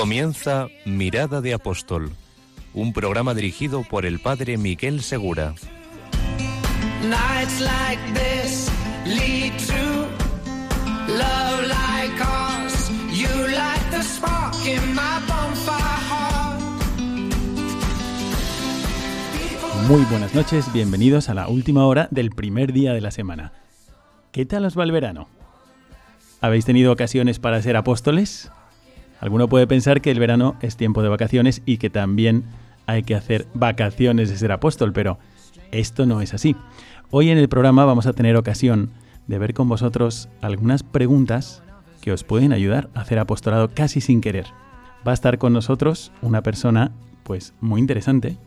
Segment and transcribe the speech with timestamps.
[0.00, 2.12] Comienza Mirada de Apóstol,
[2.72, 5.54] un programa dirigido por el padre Miguel Segura.
[7.02, 8.70] Nights like this
[9.04, 10.06] lead to
[11.06, 12.90] love like ours.
[13.12, 16.62] You light the spark in my bonfire heart.
[19.86, 23.52] Muy buenas noches, bienvenidos a la última hora del primer día de la semana.
[24.32, 25.28] ¿Qué tal os va el verano?
[26.40, 28.50] ¿Habéis tenido ocasiones para ser apóstoles?
[29.20, 32.44] Alguno puede pensar que el verano es tiempo de vacaciones y que también
[32.86, 35.18] hay que hacer vacaciones de ser apóstol, pero
[35.70, 36.56] esto no es así.
[37.10, 38.90] Hoy en el programa vamos a tener ocasión
[39.26, 41.62] de ver con vosotros algunas preguntas
[42.00, 44.46] que os pueden ayudar a hacer apostolado casi sin querer.
[45.06, 48.38] Va a estar con nosotros una persona pues muy interesante,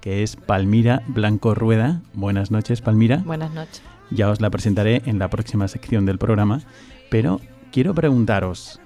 [0.00, 2.02] que es Palmira Blanco Rueda.
[2.12, 3.22] Buenas noches, Palmira.
[3.24, 3.82] Buenas noches.
[4.10, 6.62] Ya os la presentaré en la próxima sección del programa,
[7.10, 7.40] pero
[7.72, 8.80] quiero preguntaros,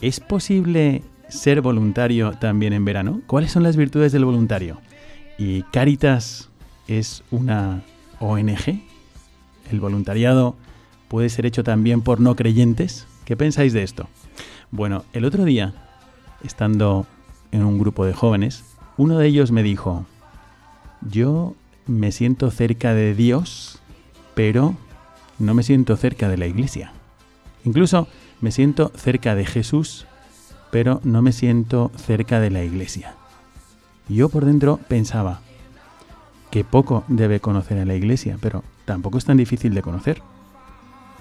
[0.00, 3.20] ¿es posible ser voluntario también en verano?
[3.26, 4.80] ¿Cuáles son las virtudes del voluntario?
[5.38, 6.50] ¿Y Caritas
[6.86, 7.82] es una
[8.20, 8.82] ONG?
[9.70, 10.56] ¿El voluntariado
[11.08, 13.06] puede ser hecho también por no creyentes?
[13.24, 14.08] ¿Qué pensáis de esto?
[14.70, 15.74] Bueno, el otro día,
[16.42, 17.06] estando
[17.52, 18.64] en un grupo de jóvenes,
[18.96, 20.06] uno de ellos me dijo,
[21.00, 21.54] yo
[21.86, 23.80] me siento cerca de Dios,
[24.34, 24.76] pero
[25.38, 26.92] no me siento cerca de la iglesia.
[27.64, 28.08] Incluso
[28.44, 30.04] me siento cerca de Jesús,
[30.70, 33.14] pero no me siento cerca de la iglesia.
[34.06, 35.40] Yo por dentro pensaba
[36.50, 40.20] que poco debe conocer a la iglesia, pero tampoco es tan difícil de conocer.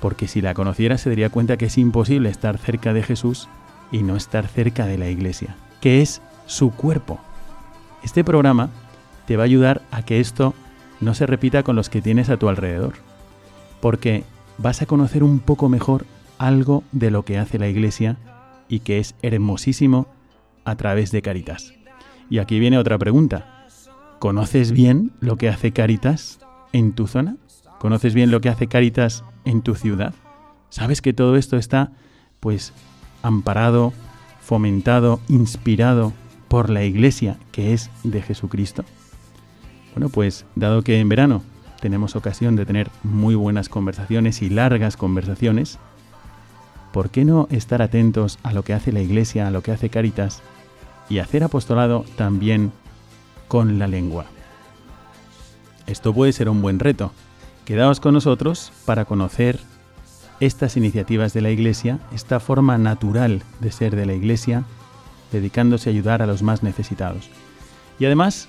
[0.01, 3.47] Porque si la conociera se daría cuenta que es imposible estar cerca de Jesús
[3.89, 7.21] y no estar cerca de la iglesia, que es su cuerpo.
[8.03, 8.69] Este programa
[9.27, 10.53] te va a ayudar a que esto
[10.99, 12.95] no se repita con los que tienes a tu alrededor,
[13.79, 14.25] porque
[14.57, 16.05] vas a conocer un poco mejor
[16.37, 18.17] algo de lo que hace la iglesia
[18.67, 20.07] y que es hermosísimo
[20.65, 21.73] a través de Caritas.
[22.29, 23.67] Y aquí viene otra pregunta.
[24.19, 26.39] ¿Conoces bien lo que hace Caritas
[26.71, 27.37] en tu zona?
[27.79, 30.13] ¿Conoces bien lo que hace Caritas en tu ciudad?
[30.69, 31.91] ¿Sabes que todo esto está
[32.39, 32.73] pues
[33.21, 33.93] amparado,
[34.41, 36.13] fomentado, inspirado
[36.47, 38.85] por la iglesia que es de Jesucristo?
[39.93, 41.43] Bueno, pues dado que en verano
[41.81, 45.79] tenemos ocasión de tener muy buenas conversaciones y largas conversaciones,
[46.93, 49.89] ¿por qué no estar atentos a lo que hace la Iglesia, a lo que hace
[49.89, 50.41] Caritas
[51.09, 52.71] y hacer apostolado también
[53.49, 54.25] con la lengua?
[55.87, 57.11] Esto puede ser un buen reto.
[57.65, 59.59] Quedaos con nosotros para conocer
[60.39, 64.63] estas iniciativas de la Iglesia, esta forma natural de ser de la Iglesia,
[65.31, 67.29] dedicándose a ayudar a los más necesitados.
[67.97, 68.47] Y además,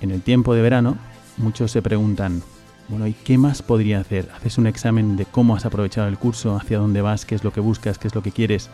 [0.00, 0.96] en el tiempo de verano,
[1.36, 2.42] muchos se preguntan,
[2.88, 4.30] bueno, ¿y qué más podría hacer?
[4.34, 7.52] Haces un examen de cómo has aprovechado el curso, hacia dónde vas, qué es lo
[7.52, 8.70] que buscas, qué es lo que quieres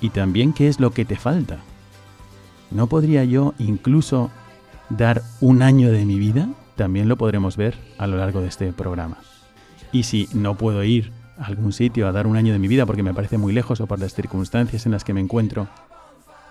[0.00, 1.58] y también qué es lo que te falta.
[2.70, 4.30] ¿No podría yo incluso
[4.88, 6.48] dar un año de mi vida?
[6.76, 9.18] También lo podremos ver a lo largo de este programa.
[9.92, 12.86] Y si no puedo ir a algún sitio a dar un año de mi vida
[12.86, 15.66] porque me parece muy lejos o por las circunstancias en las que me encuentro,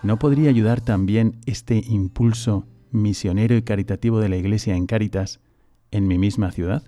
[0.03, 5.39] ¿no podría ayudar también este impulso misionero y caritativo de la Iglesia en Cáritas
[5.91, 6.83] en mi misma ciudad?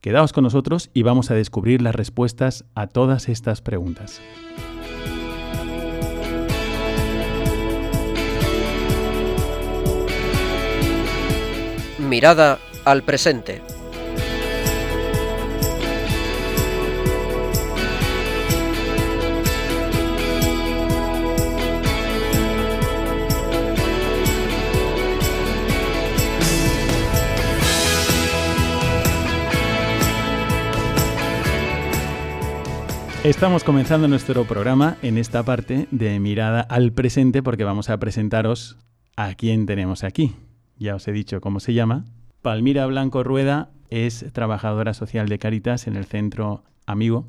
[0.00, 4.20] Quedaos con nosotros y vamos a descubrir las respuestas a todas estas preguntas.
[11.98, 13.60] Mirada al presente.
[33.28, 38.78] Estamos comenzando nuestro programa en esta parte de mirada al presente porque vamos a presentaros
[39.16, 40.34] a quién tenemos aquí.
[40.78, 42.06] Ya os he dicho cómo se llama.
[42.40, 47.28] Palmira Blanco Rueda es trabajadora social de Caritas en el Centro Amigo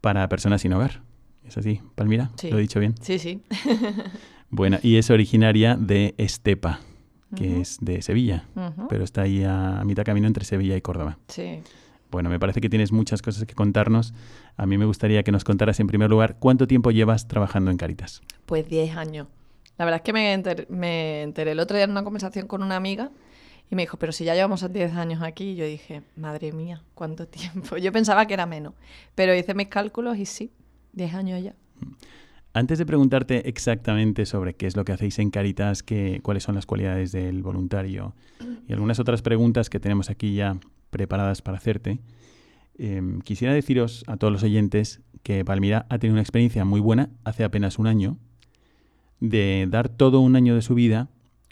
[0.00, 1.02] para Personas sin Hogar.
[1.44, 2.32] ¿Es así, Palmira?
[2.34, 2.50] Sí.
[2.50, 2.96] ¿Lo he dicho bien?
[3.00, 3.42] Sí, sí.
[4.50, 6.80] Bueno, y es originaria de Estepa,
[7.34, 8.48] que es de Sevilla,
[8.90, 11.16] pero está ahí a mitad camino entre Sevilla y Córdoba.
[11.28, 11.62] Sí.
[12.12, 14.12] Bueno, me parece que tienes muchas cosas que contarnos.
[14.56, 17.76] A mí me gustaría que nos contaras en primer lugar cuánto tiempo llevas trabajando en
[17.76, 18.22] Caritas.
[18.46, 19.28] Pues 10 años.
[19.78, 22.62] La verdad es que me enteré, me enteré el otro día en una conversación con
[22.62, 23.10] una amiga
[23.70, 26.82] y me dijo, pero si ya llevamos 10 años aquí, y yo dije, madre mía,
[26.94, 27.78] ¿cuánto tiempo?
[27.78, 28.74] Yo pensaba que era menos,
[29.14, 30.52] pero hice mis cálculos y sí,
[30.92, 31.54] 10 años ya.
[32.54, 36.54] Antes de preguntarte exactamente sobre qué es lo que hacéis en Caritas, qué, cuáles son
[36.54, 38.14] las cualidades del voluntario
[38.68, 40.58] y algunas otras preguntas que tenemos aquí ya
[40.90, 41.98] preparadas para hacerte,
[42.82, 47.10] em, quisiera deciros a todos los oyentes que Palmira ha tenido una experiencia muy buena
[47.24, 48.18] hace apenas un año
[49.20, 51.08] de dar todo un año de su vida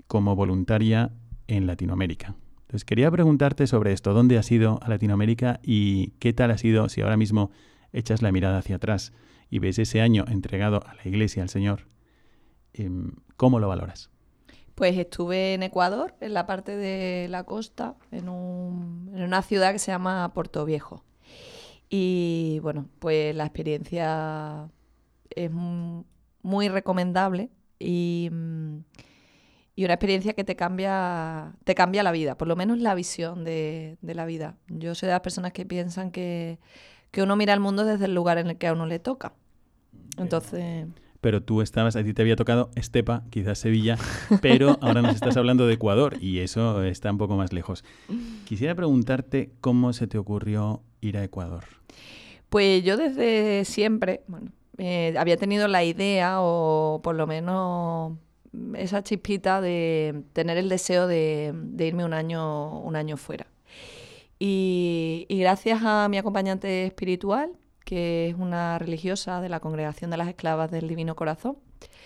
[0.06, 1.12] como voluntaria
[1.47, 2.35] en Latinoamérica.
[2.62, 6.88] Entonces quería preguntarte sobre esto, ¿dónde has ido a Latinoamérica y qué tal ha sido
[6.88, 7.50] si ahora mismo
[7.93, 9.12] echas la mirada hacia atrás?
[9.50, 11.88] y ves ese año entregado a la Iglesia, al Señor,
[12.73, 14.11] em, ¿cómo lo valoras?
[14.77, 19.91] Pues estuve en Ecuador, en la parte de la costa, en, una ciudad que se
[19.91, 21.05] llama Puerto Viejo.
[21.90, 24.70] Y bueno, pues la experiencia
[25.31, 27.50] es muy recomendable
[27.81, 28.31] y,
[29.76, 33.96] una experiencia que te cambia, te cambia la vida, por lo menos la visión de,
[34.02, 34.56] de la vida.
[34.69, 36.58] Yo soy de las personas que piensan que,
[37.10, 39.32] que uno mira el mundo desde el lugar en el que a uno le toca.
[40.19, 40.86] Entonces...
[41.20, 43.96] Pero tú estabas, a ti te había tocado Estepa, quizás Sevilla,
[44.43, 47.84] pero ahora nos estás hablando de Ecuador y eso está un poco más lejos.
[48.46, 51.64] Quisiera preguntarte cómo se te ocurrió ir a Ecuador.
[52.49, 58.14] Pues yo desde siempre, bueno, eh, había tenido la idea o por lo menos
[58.75, 63.47] esa chispita de tener el deseo de, de irme un año, un año fuera.
[64.43, 67.53] Y, gracias a mi acompañante espiritual,
[67.85, 71.58] que es una religiosa de la Congregación de las Esclavas del Divino Corazón.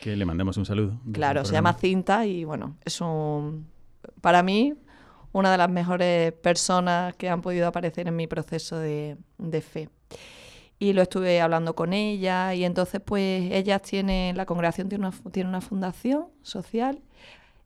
[0.02, 1.00] Que le mandamos un saludo.
[1.12, 3.68] Claro, se llama Cinta y bueno, es un,
[4.20, 4.74] para mí
[5.34, 9.90] una de las mejores personas que han podido aparecer en mi proceso de, de fe.
[10.78, 15.16] Y lo estuve hablando con ella y entonces pues ella tiene, la congregación tiene una,
[15.32, 17.02] tiene una fundación social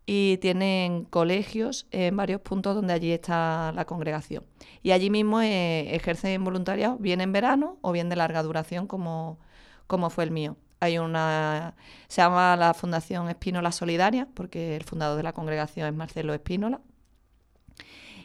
[0.07, 4.45] y tienen colegios en varios puntos donde allí está la congregación.
[4.83, 9.39] Y allí mismo eh, ejercen voluntariado, bien en verano o bien de larga duración, como,
[9.87, 10.57] como fue el mío.
[10.81, 11.75] Hay una,
[12.09, 16.81] se llama la Fundación Espínola Solidaria, porque el fundador de la congregación es Marcelo Espínola.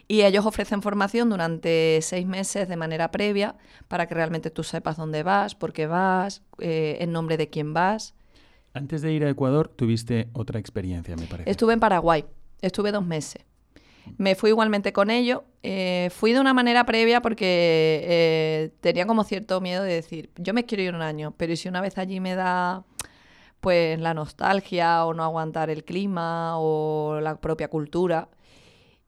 [0.06, 3.56] Y ellos ofrecen formación durante seis meses de manera previa
[3.88, 7.72] para que realmente tú sepas dónde vas, por qué vas, eh, en nombre de quién
[7.72, 8.14] vas.
[8.74, 11.50] Antes de ir a Ecuador, tuviste otra experiencia, me parece.
[11.50, 12.24] Estuve en Paraguay,
[12.60, 13.44] estuve dos meses.
[14.18, 15.42] Me fui igualmente con ellos.
[15.62, 20.52] Eh, fui de una manera previa porque eh, tenía como cierto miedo de decir, yo
[20.52, 22.84] me quiero ir un año, pero si una vez allí me da
[23.60, 28.28] pues la nostalgia o no aguantar el clima o la propia cultura.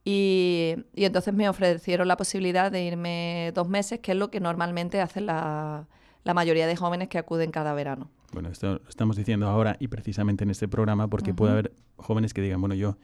[0.09, 4.39] Y, y entonces me ofrecieron la posibilidad de irme dos meses, que es lo que
[4.39, 5.89] normalmente hacen la,
[6.23, 8.09] la mayoría de jóvenes que acuden cada verano.
[8.33, 12.35] Bueno, esto lo estamos diciendo ahora y precisamente en este programa porque puede haber jóvenes
[12.35, 12.99] que digan, bueno, yo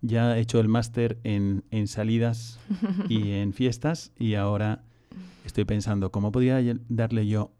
[0.00, 2.58] ya he hecho el máster en, en salidas
[3.08, 4.82] y en fiestas y ahora
[5.44, 7.52] estoy pensando, ¿cómo podría darle yo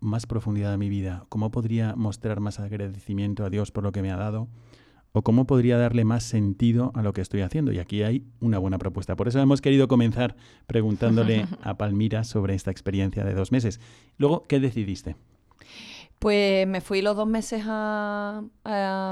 [0.00, 1.26] más profundidad a mi vida?
[1.28, 4.48] ¿Cómo podría mostrar más agradecimiento a Dios por lo que me ha dado?
[5.14, 7.70] ¿O cómo podría darle más sentido a lo que estoy haciendo?
[7.70, 9.14] Y aquí hay una buena propuesta.
[9.14, 10.36] Por eso hemos querido comenzar
[10.66, 13.78] preguntándole a Palmira sobre esta experiencia de dos meses.
[14.16, 15.16] Luego, ¿qué decidiste?
[16.18, 18.44] Pues me fui los dos meses a,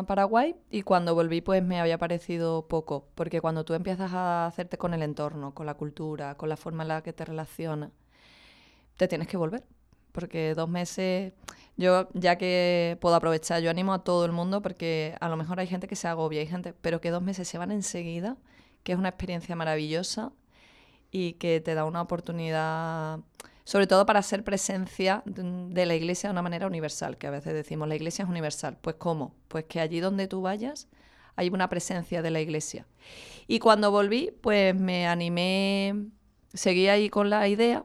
[0.07, 4.79] Paraguay y cuando volví pues me había parecido poco, porque cuando tú empiezas a hacerte
[4.79, 7.91] con el entorno, con la cultura, con la forma en la que te relacionas,
[8.97, 9.65] te tienes que volver,
[10.13, 11.33] porque dos meses,
[11.77, 15.61] yo ya que puedo aprovechar, yo animo a todo el mundo porque a lo mejor
[15.61, 18.37] hay gente que se agobia, hay gente, pero que dos meses se van enseguida,
[18.83, 20.33] que es una experiencia maravillosa
[21.11, 23.21] y que te da una oportunidad
[23.71, 27.55] sobre todo para ser presencia de la iglesia de una manera universal, que a veces
[27.55, 28.77] decimos la iglesia es universal.
[28.81, 29.33] Pues ¿cómo?
[29.47, 30.89] Pues que allí donde tú vayas
[31.37, 32.89] hay una presencia de la iglesia.
[33.47, 35.95] Y cuando volví, pues me animé,
[36.53, 37.85] seguí ahí con la idea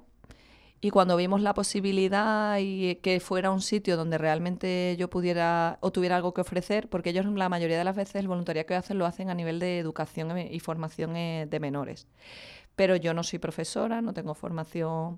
[0.85, 5.91] y cuando vimos la posibilidad y que fuera un sitio donde realmente yo pudiera o
[5.91, 8.99] tuviera algo que ofrecer, porque ellos la mayoría de las veces el voluntariado que hacen
[8.99, 12.07] lo hacen a nivel de educación y formación eh, de menores.
[12.75, 15.17] Pero yo no soy profesora, no tengo formación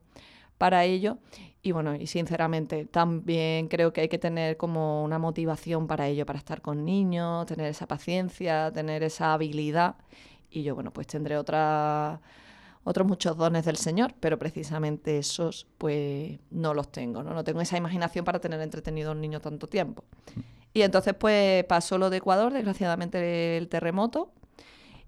[0.58, 1.18] para ello.
[1.62, 6.26] Y bueno, y sinceramente también creo que hay que tener como una motivación para ello,
[6.26, 9.98] para estar con niños, tener esa paciencia, tener esa habilidad.
[10.50, 12.22] Y yo, bueno, pues tendré otra,
[12.88, 17.34] otros muchos dones del Señor, pero precisamente esos, pues no los tengo, ¿no?
[17.34, 20.06] No tengo esa imaginación para tener entretenido a un niño tanto tiempo.
[20.74, 24.32] Y entonces, pues pasó lo de Ecuador, desgraciadamente el terremoto,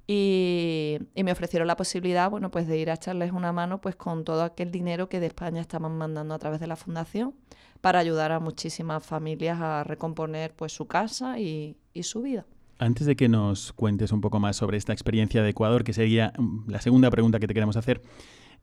[0.07, 4.25] y, me ofrecieron la posibilidad, bueno, pues de ir a echarles una mano pues con
[4.25, 7.36] todo aquel dinero que de España estaban mandando a través de la fundación
[7.79, 12.45] para ayudar a muchísimas familias a recomponer pues su casa y, y su vida.
[12.79, 16.31] Antes de que nos cuentes un poco más sobre esta experiencia de Ecuador, que sería
[16.38, 18.01] mm, la segunda pregunta que te queremos hacer,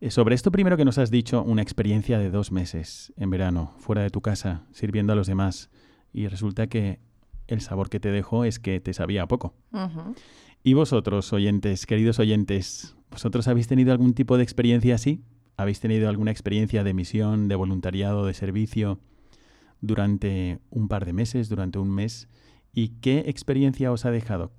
[0.00, 3.74] eh, sobre esto primero que nos has dicho, una experiencia de dos meses en verano,
[3.78, 5.70] fuera de tu casa, sirviendo a los demás,
[6.14, 6.98] y resulta que
[7.46, 9.54] el sabor que te dejó es que te sabía poco.
[10.62, 15.22] Y vosotros, oyentes, queridos oyentes, ¿vosotros habéis tenido algún tipo de experiencia así?
[15.58, 18.98] ¿Habéis tenido alguna experiencia de misión, de voluntariado, de servicio
[19.82, 22.28] durante un par de meses, durante un mes?
[22.78, 24.52] ¿Y qué experiencia os ha dejado?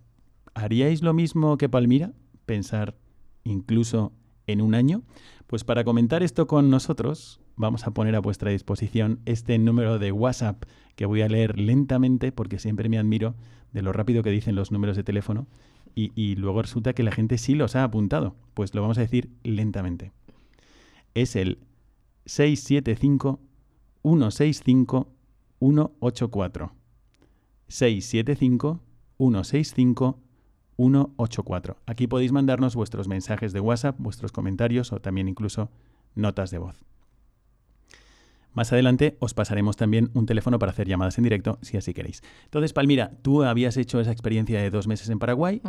[0.55, 2.13] ¿Haríais lo mismo que Palmira?
[2.47, 2.95] ¿Pensar
[3.43, 4.11] incluso
[4.47, 5.03] en un año?
[5.45, 10.11] Pues para comentar esto con nosotros, vamos a poner a vuestra disposición este número de
[10.11, 10.63] WhatsApp
[10.95, 13.35] que voy a leer lentamente porque siempre me admiro
[13.71, 15.45] de lo rápido que dicen los números de teléfono
[15.93, 18.35] y, luego resulta que la gente sí los ha apuntado.
[18.55, 20.11] Pues lo vamos a decir lentamente.
[21.13, 21.59] Es el
[22.25, 23.39] 675
[24.01, 25.07] 165
[25.59, 26.76] 184.
[27.67, 28.81] 675
[29.17, 30.19] 165
[30.77, 31.77] 184.
[31.85, 35.69] Aquí podéis mandarnos vuestros mensajes de WhatsApp, vuestros comentarios o también incluso
[36.15, 36.83] notas de voz.
[38.53, 42.23] Más adelante os pasaremos también un teléfono para hacer llamadas en directo si así queréis.
[42.45, 45.61] Entonces, Palmira, tú habías hecho esa experiencia de dos meses en Paraguay,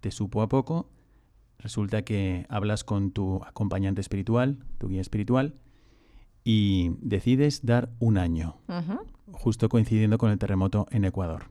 [0.00, 0.88] te supo a poco,
[1.58, 5.54] resulta que hablas con tu acompañante espiritual, tu guía espiritual,
[6.42, 8.56] y decides dar un año,
[9.32, 11.44] justo coincidiendo con el terremoto en Ecuador.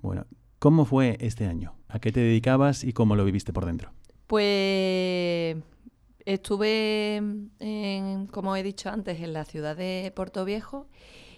[0.00, 0.26] Bueno,
[0.58, 1.74] ¿cómo fue este año?
[1.88, 3.92] ¿A qué te dedicabas y cómo lo viviste por dentro?
[4.26, 5.56] Pues
[6.26, 7.22] Estuve,
[8.32, 10.88] como he dicho antes, en la ciudad de Puerto Viejo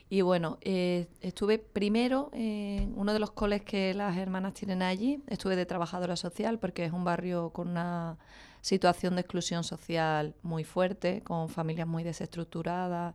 [0.09, 5.23] y bueno, eh, estuve primero en uno de los coles que las hermanas tienen allí,
[5.27, 8.17] estuve de trabajadora social porque es un barrio con una
[8.63, 13.15] situación de exclusión social muy fuerte, con familias muy desestructuradas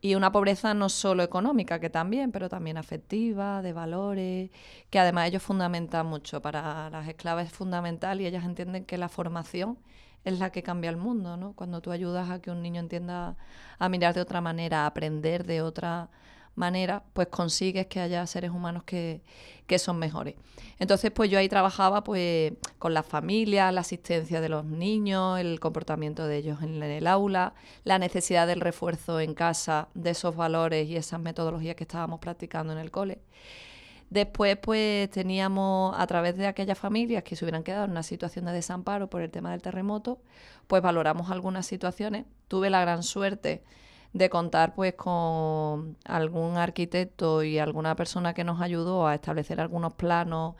[0.00, 4.50] y una pobreza no solo económica, que también, pero también afectiva, de valores,
[4.90, 6.42] que además ellos fundamentan mucho.
[6.42, 9.78] Para las esclavas es fundamental y ellas entienden que la formación
[10.24, 11.52] es la que cambia el mundo, ¿no?
[11.54, 13.36] Cuando tú ayudas a que un niño entienda
[13.78, 16.10] a mirar de otra manera, a aprender de otra
[17.12, 19.20] pues consigues que haya seres humanos que,
[19.66, 20.34] que, son mejores.
[20.78, 25.60] Entonces, pues yo ahí trabajaba pues con las familias, la asistencia de los niños, el
[25.60, 30.88] comportamiento de ellos en el aula, la necesidad del refuerzo en casa de esos valores
[30.88, 33.20] y esas metodologías que estábamos practicando en el cole.
[34.08, 38.44] Después, pues teníamos, a través de aquellas familias que se hubieran quedado en una situación
[38.44, 40.20] de desamparo por el tema del terremoto,
[40.68, 42.24] pues valoramos algunas situaciones.
[42.48, 43.62] Tuve la gran suerte
[44.16, 49.94] de contar pues con algún arquitecto y alguna persona que nos ayudó a establecer algunos
[49.94, 50.54] planos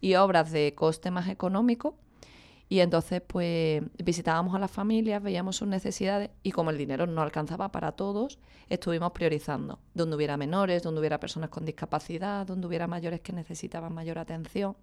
[0.00, 1.96] y obras de coste más económico
[2.72, 7.20] y entonces, pues visitábamos a las familias, veíamos sus necesidades y como el dinero no
[7.20, 8.38] alcanzaba para todos,
[8.68, 13.92] estuvimos priorizando donde hubiera menores, donde hubiera personas con discapacidad, donde hubiera mayores que necesitaban
[13.92, 14.76] mayor atención.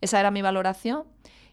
[0.00, 1.04] Esa era mi valoración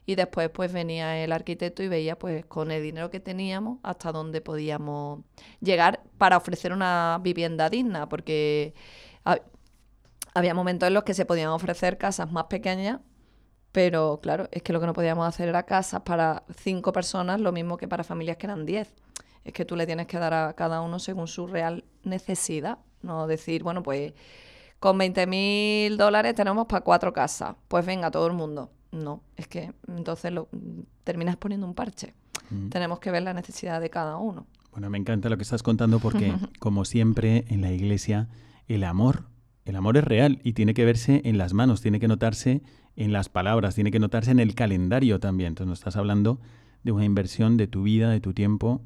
[0.05, 4.11] y después pues venía el arquitecto y veía pues con el dinero que teníamos hasta
[4.11, 5.21] dónde podíamos
[5.61, 8.73] llegar para ofrecer una vivienda digna, porque
[10.33, 12.99] había momentos en los que se podían ofrecer casas más pequeñas
[13.71, 17.51] pero claro, es que lo que no podíamos hacer era casas para cinco personas, lo
[17.51, 18.93] mismo que para familias que eran diez.
[19.43, 22.79] Es que tú le tienes que dar a cada uno según su real necesidad.
[23.01, 24.13] No decir, bueno, pues
[24.79, 27.55] con 20 mil dólares tenemos para cuatro casas.
[27.67, 28.71] Pues venga, todo el mundo.
[28.91, 30.49] No, es que entonces lo,
[31.03, 32.13] terminas poniendo un parche.
[32.49, 32.69] Mm.
[32.69, 34.45] Tenemos que ver la necesidad de cada uno.
[34.71, 38.27] Bueno, me encanta lo que estás contando porque, como siempre, en la iglesia,
[38.67, 39.25] el amor,
[39.65, 42.61] el amor es real y tiene que verse en las manos, tiene que notarse
[42.95, 45.49] en las palabras, tiene que notarse en el calendario también.
[45.49, 46.39] Entonces no estás hablando
[46.83, 48.81] de una inversión de tu vida, de tu tiempo,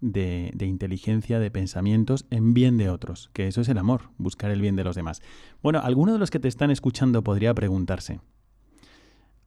[0.00, 4.50] de, de, inteligencia, de pensamientos en bien de otros, que eso es el amor, buscar
[4.50, 5.22] el bien de los demás.
[5.62, 8.20] Bueno, alguno de los que te están escuchando podría preguntarse,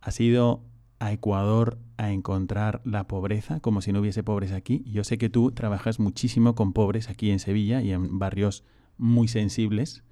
[0.06, 0.64] ¿has ido
[1.00, 4.84] a Ecuador a encontrar la pobreza como si no hubiese pobres aquí?
[4.88, 8.64] Yo sé que tú trabajas muchísimo con pobres aquí en Sevilla y en barrios
[8.98, 10.04] muy sensibles,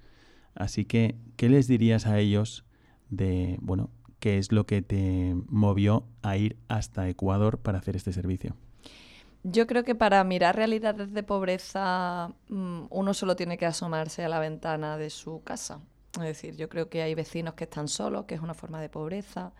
[0.54, 2.64] así que, ¿qué les dirías a ellos?
[3.16, 8.12] de, bueno, qué es lo que te movió a ir hasta Ecuador para hacer este
[8.12, 8.56] servicio.
[9.42, 14.28] Yo creo que para mirar realidades de pobreza mm, uno solo tiene que asomarse a
[14.28, 15.80] la ventana de su casa.
[16.14, 18.88] Es decir, yo creo que hay vecinos que están solos, que es una forma de
[18.88, 19.52] pobreza.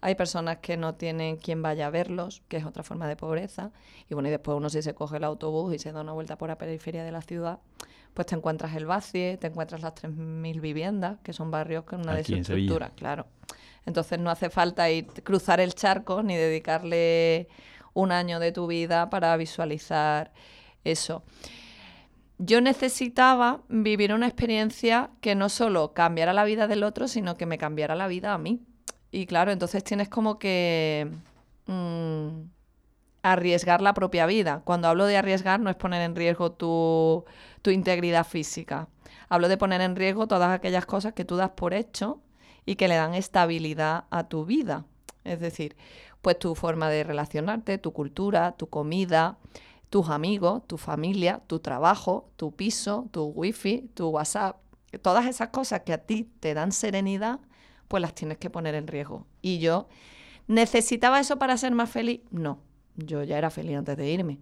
[0.00, 3.72] Hay personas que no tienen quien vaya a verlos, que es otra forma de pobreza.
[4.08, 6.38] Y bueno, y después uno si se coge el autobús y se da una vuelta
[6.38, 7.58] por la periferia de la ciudad,
[8.14, 12.14] pues te encuentras el Bacie, te encuentras las 3.000 viviendas, que son barrios con una
[12.14, 13.26] desestructura, claro.
[13.86, 17.48] Entonces no hace falta ir cruzar el charco ni dedicarle
[17.94, 20.32] un año de tu vida para visualizar
[20.84, 21.22] eso.
[22.38, 27.46] yo necesitaba vivir una experiencia que no solo cambiara la vida del otro, sino que
[27.46, 28.60] me cambiara la vida a mí.
[29.10, 31.10] Y claro, entonces tienes como que
[31.66, 32.28] mm,
[33.22, 34.62] arriesgar la propia vida.
[34.64, 37.24] Cuando hablo de arriesgar no es poner en riesgo tu,
[37.62, 38.88] tu integridad física.
[39.28, 42.20] Hablo de poner en riesgo todas aquellas cosas que tú das por hecho
[42.64, 44.84] y que le dan estabilidad a tu vida.
[45.24, 45.76] Es decir,
[46.22, 49.38] pues tu forma de relacionarte, tu cultura, tu comida,
[49.90, 54.56] tus amigos, tu familia, tu trabajo, tu piso, tu wifi, tu WhatsApp,
[55.02, 57.40] todas esas cosas que a ti te dan serenidad,
[57.88, 59.26] pues las tienes que poner en riesgo.
[59.42, 59.88] Y yo,
[60.46, 62.20] ¿necesitaba eso para ser más feliz?
[62.30, 62.60] No,
[62.96, 64.38] yo ya era feliz antes de irme.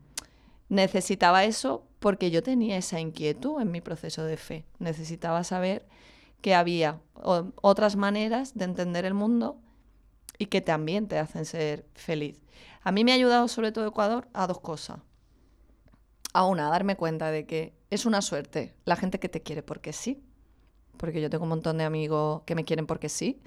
[0.69, 4.67] Necesitaba eso porque yo tenía esa inquietud en mi proceso de fe.
[4.79, 5.87] Necesitaba saber
[6.41, 9.59] que había otras maneras de entender el mundo
[10.39, 12.41] y que también te hacen ser feliz.
[12.83, 14.99] A mí me ha ayudado sobre todo Ecuador a dos cosas
[16.37, 19.63] a una, a darme cuenta de que es una suerte la gente que te quiere
[19.63, 20.23] porque sí,
[20.97, 23.41] porque yo tengo un montón de amigos que me quieren porque sí,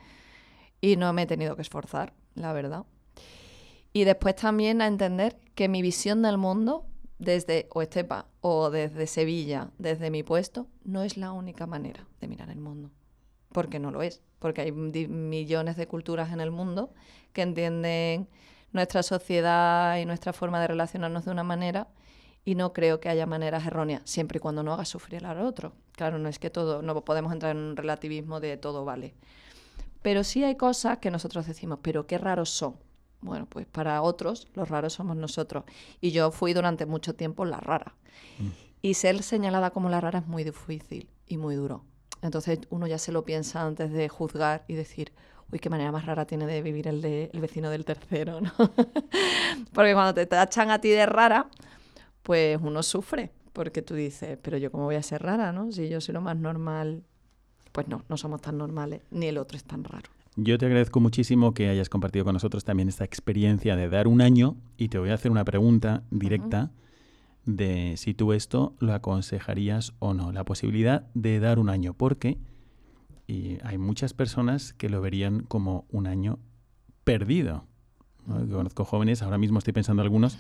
[0.81, 2.85] y no me he tenido que esforzar, la verdad.
[3.93, 6.85] Y después también a entender que mi visión del mundo,
[7.17, 12.27] desde o Estepa o desde Sevilla, desde mi puesto, no es la única manera de
[12.27, 12.91] mirar el mundo.
[13.51, 14.21] Porque no lo es.
[14.37, 16.93] Porque hay millones de culturas en el mundo
[17.33, 18.29] que entienden
[18.71, 21.87] nuestra sociedad y nuestra forma de relacionarnos de una manera
[22.49, 25.73] y no creo que haya maneras erróneas, siempre y cuando no haga sufrir al otro.
[25.91, 29.13] Claro, no es que todo, no podemos entrar en un relativismo de todo vale.
[30.01, 32.77] Pero sí hay cosas que nosotros decimos, pero qué raros son.
[33.21, 35.63] Bueno, pues para otros los raros somos nosotros.
[36.01, 37.93] Y yo fui durante mucho tiempo la rara.
[38.39, 38.47] Mm.
[38.81, 41.83] Y ser señalada como la rara es muy difícil y muy duro.
[42.23, 45.13] Entonces uno ya se lo piensa antes de juzgar y decir,
[45.51, 48.51] uy, qué manera más rara tiene de vivir el, de, el vecino del tercero, ¿no?
[49.71, 51.47] Porque cuando te tachan a ti de rara,
[52.29, 55.71] pues uno sufre, porque tú dices, pero yo cómo voy a ser rara, ¿no?
[55.71, 57.01] Si yo soy lo más normal,
[57.71, 60.11] pues no, no somos tan normales, ni el otro es tan raro.
[60.35, 64.21] Yo te agradezco muchísimo que hayas compartido con nosotros también esta experiencia de dar un
[64.21, 66.69] año y te voy a hacer una pregunta directa
[67.45, 72.37] de si tú esto lo aconsejarías o no, la posibilidad de dar un año, porque
[73.25, 76.37] y hay muchas personas que lo verían como un año
[77.03, 77.65] perdido.
[78.27, 80.37] Conozco jóvenes, ahora mismo estoy pensando algunos,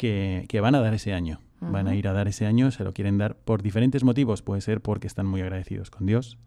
[0.00, 1.40] que, van a dar ese año.
[1.60, 4.40] Van a ir a dar ese año, se lo quieren dar por diferentes motivos.
[4.40, 6.38] Puede ser porque están muy agradecidos con Dios,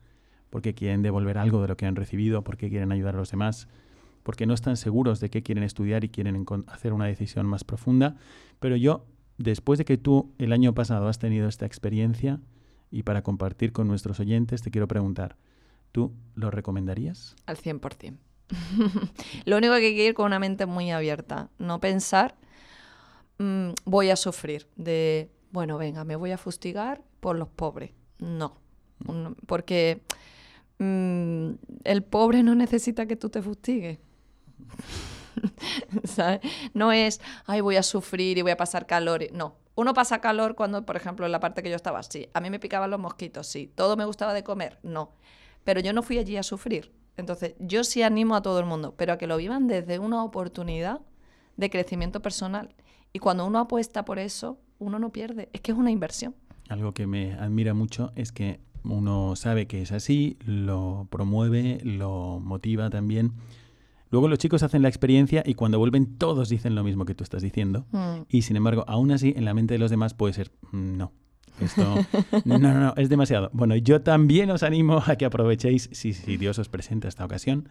[0.49, 3.67] porque quieren devolver algo de lo que han recibido, porque quieren ayudar a los demás,
[4.23, 8.15] porque no están seguros de qué quieren estudiar y quieren hacer una decisión más profunda.
[8.59, 9.05] Pero yo,
[9.37, 12.39] después de que tú el año pasado has tenido esta experiencia
[12.89, 15.37] y para compartir con nuestros oyentes, te quiero preguntar,
[15.91, 17.35] ¿tú lo recomendarías?
[17.45, 18.17] Al 100%.
[19.45, 22.35] lo único que hay que ir con una mente muy abierta, no pensar
[23.37, 27.91] Mm, voy a sufrir de, bueno, venga, me voy a fustigar por los pobres.
[28.19, 28.57] No,
[29.47, 30.01] porque
[30.79, 31.49] mm,
[31.83, 33.99] el pobre no necesita que tú te fustigues.
[36.73, 39.23] No es, ay, voy a sufrir y voy a pasar calor.
[39.33, 42.29] No, uno pasa calor cuando, por ejemplo, en la parte que yo estaba, sí.
[42.33, 43.71] A mí me picaban los mosquitos, sí.
[43.73, 44.79] ¿Todo me gustaba de comer?
[44.83, 45.11] No.
[45.63, 46.93] Pero yo no fui allí a sufrir.
[47.17, 50.23] Entonces, yo sí animo a todo el mundo, pero a que lo vivan desde una
[50.23, 51.01] oportunidad
[51.57, 52.73] de crecimiento personal
[53.13, 55.49] y cuando uno apuesta por eso, uno no pierde.
[55.53, 56.35] Es que es una inversión.
[56.67, 62.39] Algo que me admira mucho es que uno sabe que es así, lo promueve, lo
[62.43, 63.33] motiva también.
[64.09, 67.23] Luego los chicos hacen la experiencia y cuando vuelven todos dicen lo mismo que tú
[67.23, 67.85] estás diciendo.
[67.91, 68.23] Mm.
[68.29, 71.11] Y sin embargo, aún así, en la mente de los demás puede ser, mm, no,
[71.59, 71.83] esto,
[72.45, 73.49] no, no, no, es demasiado.
[73.53, 77.69] Bueno, yo también os animo a que aprovechéis, si, si Dios os presenta esta ocasión,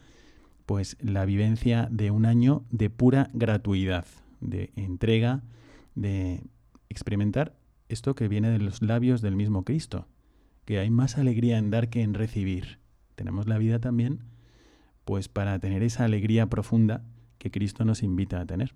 [0.67, 4.05] pues la vivencia de un año de pura gratuidad
[4.43, 5.43] de entrega,
[5.95, 6.43] de
[6.89, 7.57] experimentar
[7.89, 10.07] esto que viene de los labios del mismo Cristo,
[10.65, 12.79] que hay más alegría en dar que en recibir.
[13.15, 14.21] Tenemos la vida también,
[15.05, 17.05] pues para tener esa alegría profunda
[17.39, 18.75] que Cristo nos invita a tener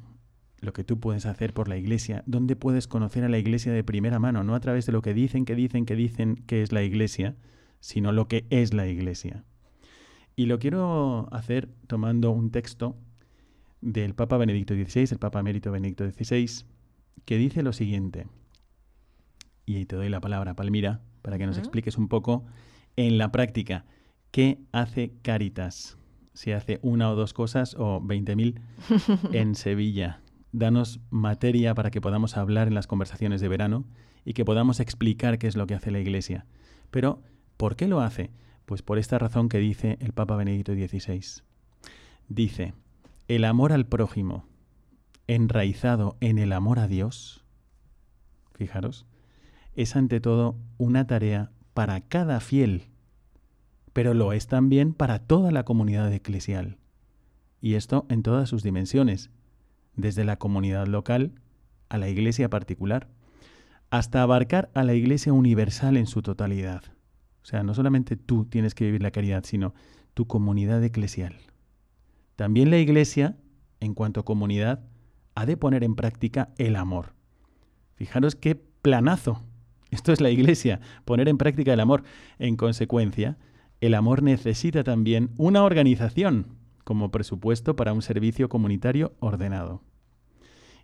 [0.62, 3.84] lo que tú puedes hacer por la iglesia, dónde puedes conocer a la iglesia de
[3.84, 6.72] primera mano, no a través de lo que dicen, que dicen, que dicen que es
[6.72, 7.36] la iglesia,
[7.82, 9.44] sino lo que es la iglesia.
[10.36, 12.96] Y lo quiero hacer tomando un texto
[13.82, 16.66] del Papa Benedicto XVI, el Papa Emérito Benedicto XVI,
[17.26, 18.28] que dice lo siguiente.
[19.66, 22.46] y te doy la palabra, Palmira, para que nos expliques un poco
[22.96, 23.86] en la práctica
[24.32, 25.98] qué hace Caritas.
[26.34, 28.60] Si hace una o dos cosas o 20.000
[29.34, 30.22] en Sevilla.
[30.52, 33.86] Danos materia para que podamos hablar en las conversaciones de verano
[34.26, 36.46] y que podamos explicar qué es lo que hace la Iglesia.
[36.90, 37.22] Pero,
[37.58, 38.32] ¿por qué lo hace?
[38.70, 41.42] Pues por esta razón que dice el Papa Benedicto XVI.
[42.28, 42.76] Dice,
[43.28, 44.46] el amor al prójimo,
[45.26, 47.44] enraizado en el amor a Dios,
[48.54, 49.08] fijaros,
[49.74, 52.90] es ante todo una tarea para cada fiel,
[53.92, 56.78] pero lo es también para toda la comunidad eclesial.
[57.62, 59.32] Y esto en todas sus dimensiones,
[59.96, 61.32] desde la comunidad local
[61.90, 63.08] a la iglesia particular,
[63.90, 66.84] hasta abarcar a la iglesia universal en su totalidad.
[67.44, 69.74] O sea, no solamente tú tienes que vivir la caridad, sino
[70.14, 71.38] tu comunidad eclesial.
[72.36, 73.38] También la iglesia,
[73.80, 74.82] en cuanto a comunidad,
[75.36, 77.14] ha de poner en práctica el amor.
[77.96, 79.44] Fijaros qué planazo.
[79.92, 82.04] Esto es la iglesia, poner en práctica el amor.
[82.38, 83.38] En consecuencia,
[83.82, 86.48] el amor necesita también una organización
[86.84, 89.82] como presupuesto para un servicio comunitario ordenado.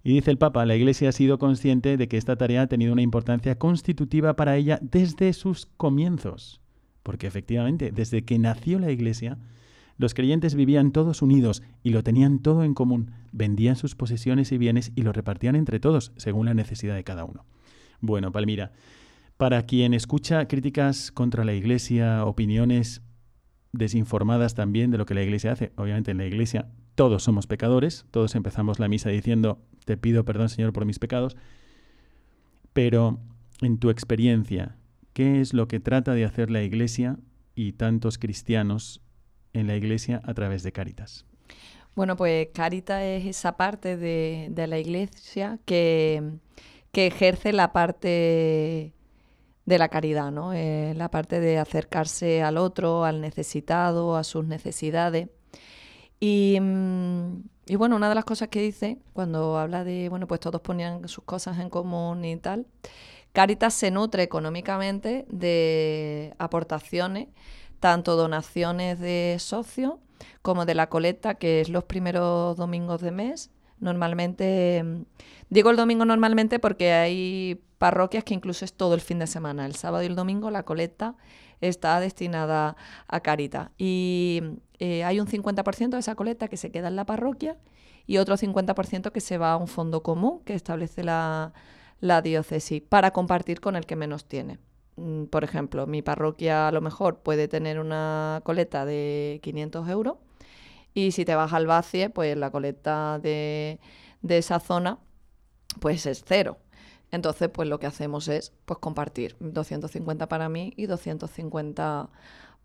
[0.05, 2.93] Y dice el Papa, la Iglesia ha sido consciente de que esta tarea ha tenido
[2.93, 6.61] una importancia constitutiva para ella desde sus comienzos.
[7.01, 9.39] Porque efectivamente, desde que nació la Iglesia,
[9.97, 14.59] los creyentes vivían todos unidos y lo tenían todo en común, vendían sus posesiones y
[14.59, 17.43] bienes y lo repartían entre todos, según la necesidad de cada uno.
[17.99, 18.73] Bueno, Palmira,
[19.37, 23.01] para quien escucha críticas contra la Iglesia, opiniones
[23.71, 28.05] desinformadas también de lo que la Iglesia hace, obviamente en la Iglesia todos somos pecadores,
[28.11, 31.35] todos empezamos la misa diciendo, te pido perdón Señor por mis pecados,
[32.73, 33.19] pero
[33.61, 34.75] en tu experiencia,
[35.13, 37.17] ¿qué es lo que trata de hacer la Iglesia
[37.53, 39.01] y tantos cristianos
[39.53, 41.25] en la Iglesia a través de Caritas?
[41.95, 46.21] Bueno, pues Caritas es esa parte de, la Iglesia que,
[46.91, 48.91] que, ejerce la parte
[49.65, 50.53] de la caridad, ¿no?
[50.53, 55.29] Eh, la parte de acercarse al otro, al necesitado, a sus necesidades.
[56.61, 60.61] Mm, y, bueno, una de las cosas que dice cuando habla de, bueno, pues todos
[60.61, 62.67] ponían sus cosas en común y tal,
[63.35, 67.27] Caritas se nutre económicamente de aportaciones,
[67.81, 69.95] tanto donaciones de socios
[70.41, 73.51] como de la colecta, que es los primeros domingos de mes.
[73.81, 75.01] Normalmente, mm,
[75.49, 79.65] digo el domingo normalmente porque hay parroquias que incluso es todo el fin de semana.
[79.65, 81.15] El sábado y el domingo la colecta
[81.61, 82.75] está destinada
[83.07, 83.69] a Caritas.
[83.77, 84.41] Y
[84.79, 87.57] eh, hay un 50% de esa colecta que se queda en la parroquia
[88.07, 91.53] y otro 50% que se va a un fondo común que establece la,
[92.23, 94.59] diócesis para compartir con el que menos tiene.
[94.97, 100.17] Mm, por ejemplo, mi parroquia a lo mejor puede tener una colecta de 500 euros
[100.93, 103.79] y si te vas al Bacie, pues la colecta de,
[104.21, 104.99] de esa zona
[105.79, 106.57] pues es cero.
[107.15, 112.09] Entonces, pues lo que hacemos es pues compartir 250 para mí y 250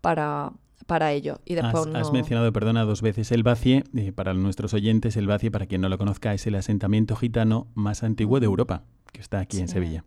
[0.01, 0.51] para,
[0.85, 1.39] para ello.
[1.45, 3.83] Y después has, mencionado, perdona, dos veces el Bacie.
[3.95, 7.67] Eh, para nuestros oyentes, el Bacie, para quien no lo conozca, es el asentamiento gitano
[7.73, 10.03] más antiguo de Europa, que está aquí en Sevilla.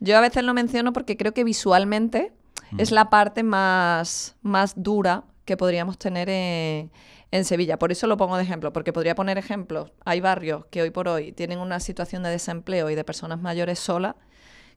[0.00, 2.32] Yo a veces lo menciono porque creo que visualmente
[2.76, 6.90] es la parte más, más dura que podríamos tener en,
[7.30, 7.78] en Sevilla.
[7.78, 9.92] Por eso lo pongo de ejemplo, porque podría poner ejemplos.
[10.04, 13.78] Hay barrios que hoy por hoy tienen una situación de desempleo y de personas mayores
[13.78, 14.14] solas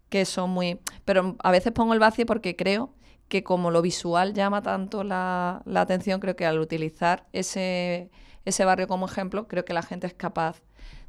[0.10, 0.80] que son muy...
[1.06, 2.94] Pero a veces pongo el vacío porque creo
[3.30, 8.12] que como lo visual llama tanto la, atención, creo que al utilizar ese,
[8.44, 10.62] ese barrio como ejemplo, creo que la gente es capaz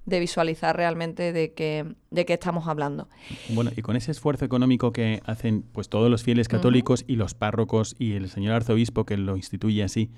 [0.06, 3.08] de visualizar realmente de qué, de qué estamos hablando.
[3.48, 7.34] Bueno, y con ese esfuerzo económico que hacen pues todos los fieles católicos y los
[7.34, 10.10] párrocos y el señor arzobispo que lo instituye así,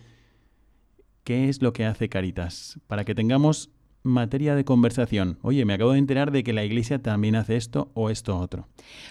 [1.24, 2.78] ¿Qué es lo que hace Caritas?
[2.86, 3.70] Para que tengamos
[4.02, 5.38] materia de conversación.
[5.40, 8.68] Oye, me acabo de enterar de que la Iglesia también hace esto o esto otro.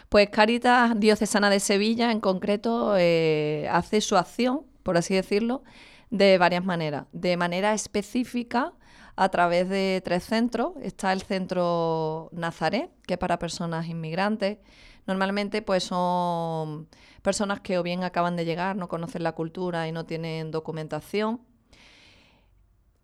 [0.09, 5.63] Pues Caritas Diocesana de Sevilla, en concreto, eh, hace su acción, por así decirlo,
[6.11, 7.07] de varias maneras.
[7.13, 8.73] De manera específica,
[9.15, 10.73] a través de tres centros.
[10.83, 14.59] Está el centro Nazaret, que es para personas inmigrantes.
[15.07, 16.87] Normalmente, pues son
[17.23, 21.41] personas que o bien acaban de llegar, no conocen la cultura y no tienen documentación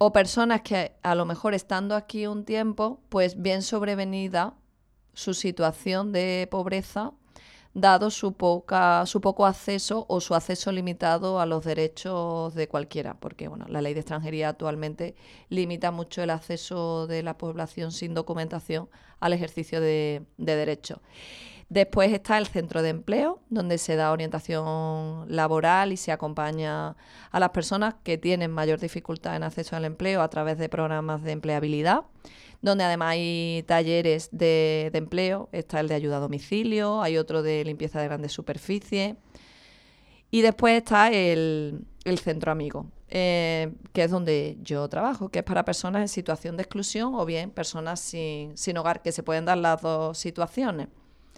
[0.02, 4.56] o personas que a lo mejor estando aquí un tiempo, pues bien sobrevenida
[5.14, 7.12] su situación de pobreza,
[7.74, 13.20] dado su, poca, su poco acceso o su acceso limitado a los derechos de cualquiera,
[13.20, 15.16] porque bueno, la ley de extranjería actualmente
[15.50, 21.00] limita mucho el acceso de la población sin documentación al ejercicio de, de derechos.
[21.70, 26.96] Después está el centro de empleo, donde se da orientación laboral y se acompaña
[27.30, 31.22] a las personas que tienen mayor dificultad en acceso al empleo a través de programas
[31.22, 32.06] de empleabilidad,
[32.64, 37.64] donde además hay talleres de, empleo, está el de ayuda a domicilio, hay otro de
[37.64, 39.16] limpieza de grandes superficies.
[40.32, 45.46] Y después está el, el centro amigo, eh, que es donde yo trabajo, que es
[45.46, 49.46] para personas en situación de exclusión o bien personas sin, sin hogar, que se pueden
[49.46, 50.88] dar las dos situaciones.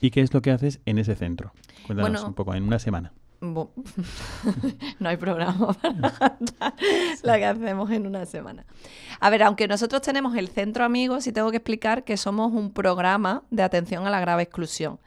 [0.01, 1.53] ¿Y qué es lo que haces en ese centro?
[1.85, 2.27] Cuéntanos Bueno.
[2.27, 3.13] un poco, en una semana.
[4.99, 6.75] No hay programa para
[7.23, 8.65] lo que hacemos en una semana.
[9.19, 12.71] A ver, aunque nosotros tenemos el Centro Amigos, sí tengo que explicar que somos un
[12.71, 14.99] programa de atención a la grave exclusión.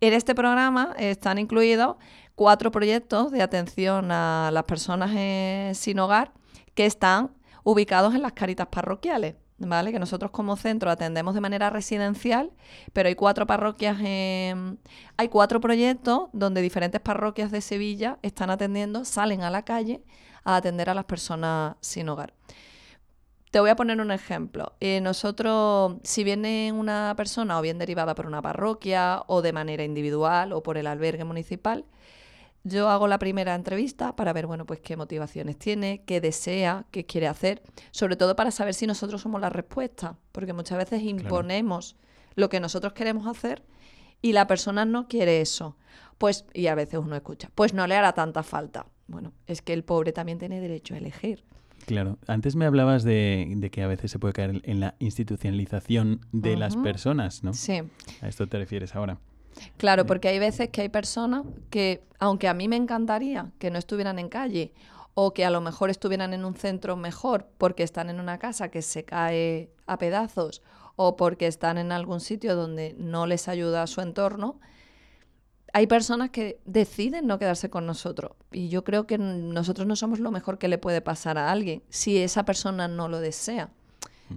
[0.00, 1.96] En este programa están incluidos
[2.34, 6.32] cuatro proyectos de atención a las personas eh, sin hogar
[6.74, 7.30] que están
[7.64, 9.34] ubicados en las caritas parroquiales.
[9.60, 9.90] ¿Vale?
[9.90, 12.52] Que nosotros como centro atendemos de manera residencial,
[12.92, 14.78] pero hay cuatro parroquias, en-
[15.16, 20.00] hay cuatro proyectos donde diferentes parroquias de Sevilla están atendiendo, salen a la calle
[20.44, 22.34] a atender a las personas sin hogar.
[23.50, 24.74] Te voy a poner un ejemplo.
[24.78, 29.82] Eh, nosotros, si viene una persona o bien derivada por una parroquia o de manera
[29.84, 31.84] individual o por el albergue municipal,
[32.64, 37.06] yo hago la primera entrevista para ver, bueno, pues qué motivaciones tiene, qué desea, qué
[37.06, 41.96] quiere hacer, sobre todo para saber si nosotros somos la respuesta, porque muchas veces imponemos
[42.34, 43.62] lo que nosotros queremos hacer
[44.22, 45.76] y la persona no quiere eso.
[46.18, 48.86] Pues, y a veces uno escucha, pues no le hará tanta falta.
[49.06, 51.44] Bueno, es que el pobre también tiene derecho a elegir.
[51.86, 56.20] Claro, antes me hablabas de, de que a veces se puede caer en la institucionalización
[56.32, 57.54] de las personas, ¿no?
[57.54, 57.80] Sí.
[58.20, 59.18] A esto te refieres ahora.
[59.76, 63.78] Claro, porque hay veces que hay personas que, aunque a mí me encantaría que no
[63.78, 64.72] estuvieran en calle
[65.14, 68.70] o que a lo mejor estuvieran en un centro mejor porque están en una casa
[68.70, 70.62] que se cae a pedazos
[70.96, 74.60] o porque están en algún sitio donde no les ayuda su entorno,
[75.72, 78.32] hay personas que deciden no quedarse con nosotros.
[78.52, 81.82] Y yo creo que nosotros no somos lo mejor que le puede pasar a alguien
[81.88, 83.70] si esa persona no lo desea.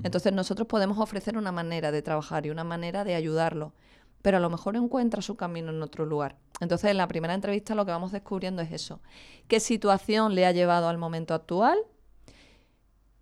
[0.03, 3.73] Entonces nosotros podemos ofrecer una manera de trabajar y una manera de ayudarlo,
[4.21, 6.37] pero a lo mejor encuentra su camino en otro lugar.
[6.59, 9.01] Entonces en la primera entrevista lo que vamos descubriendo es eso.
[9.47, 11.77] ¿Qué situación le ha llevado al momento actual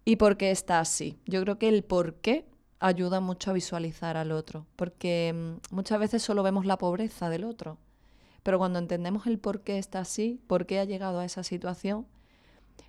[0.05, 1.19] y por qué está así?
[1.25, 2.45] Yo creo que el por qué
[2.79, 7.43] ayuda mucho a visualizar al otro, porque mm, muchas veces solo vemos la pobreza del
[7.43, 7.77] otro,
[8.43, 12.07] pero cuando entendemos el por qué está así, por qué ha llegado a esa situación,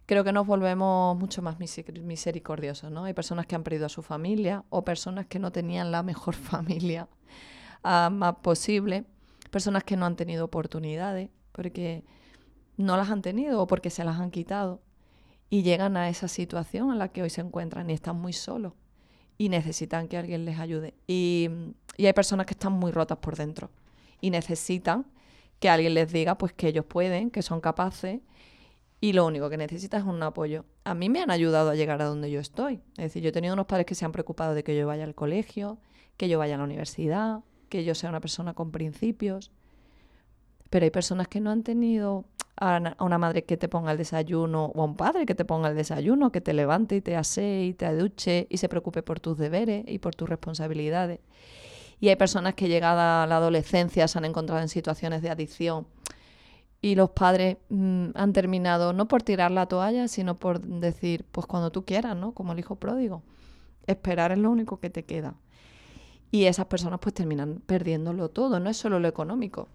[0.06, 3.04] creo que nos volvemos mucho más miser- misericordiosos, ¿no?
[3.04, 6.34] Hay personas que han perdido a su familia o personas que no tenían la mejor
[6.36, 7.08] familia
[7.82, 9.04] ah, más posible,
[9.50, 12.04] personas que no han tenido oportunidades porque
[12.76, 14.80] no las han tenido o porque se las han quitado
[15.50, 18.72] y llegan a esa situación en la que hoy se encuentran y están muy solos
[19.36, 20.94] y necesitan que alguien les ayude.
[21.06, 21.48] Y,
[21.96, 23.70] y hay personas que están muy rotas por dentro
[24.20, 25.06] y necesitan
[25.58, 28.20] que alguien les diga pues que ellos pueden, que son capaces
[29.00, 30.64] y lo único que necesitas es un apoyo.
[30.84, 32.80] A mí me han ayudado a llegar a donde yo estoy.
[32.92, 35.04] Es decir, yo he tenido unos padres que se han preocupado de que yo vaya
[35.04, 35.78] al colegio,
[36.16, 39.50] que yo vaya a la universidad, que yo sea una persona con principios.
[40.70, 42.24] Pero hay personas que no han tenido
[42.56, 45.34] a na- a una madre que te ponga el desayuno o a un padre que
[45.34, 48.68] te ponga el desayuno, que te levante y te asee y te aduche y se
[48.68, 51.20] preocupe por tus deberes y por tus responsabilidades.
[52.00, 55.86] Y hay personas que llegada a la adolescencia se han encontrado en situaciones de adicción
[56.82, 61.46] y los padres mm, han terminado no por tirar la toalla, sino por decir, pues
[61.46, 62.32] cuando tú quieras, ¿no?
[62.32, 63.22] Como el hijo pródigo.
[63.86, 65.34] Esperar es lo único que te queda.
[66.30, 69.68] Y esas personas pues terminan perdiéndolo todo, no es solo lo económico.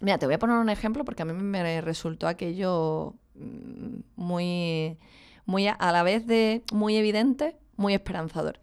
[0.00, 4.98] Mira, te voy a poner un ejemplo porque a mí me resultó aquello mm, muy,
[5.46, 8.58] muy a, la vez de muy evidente, muy esperanzador.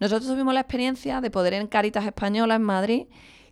[0.00, 3.06] Nosotros tuvimos la experiencia de poder en Caritas Española en Madrid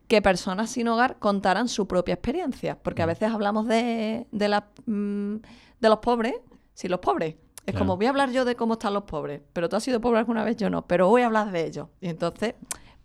[0.09, 4.66] que personas sin hogar contaran su propia experiencia, porque a veces hablamos de, de, la,
[4.87, 5.37] mm,
[5.81, 6.35] de los pobres,
[6.75, 7.37] si los pobres.
[7.64, 7.79] Es Claro.
[7.79, 10.19] como voy a hablar yo de cómo están los pobres, pero tú has sido pobre
[10.19, 11.87] alguna vez, yo no, pero voy a hablar de ellos.
[12.01, 12.55] Y entonces,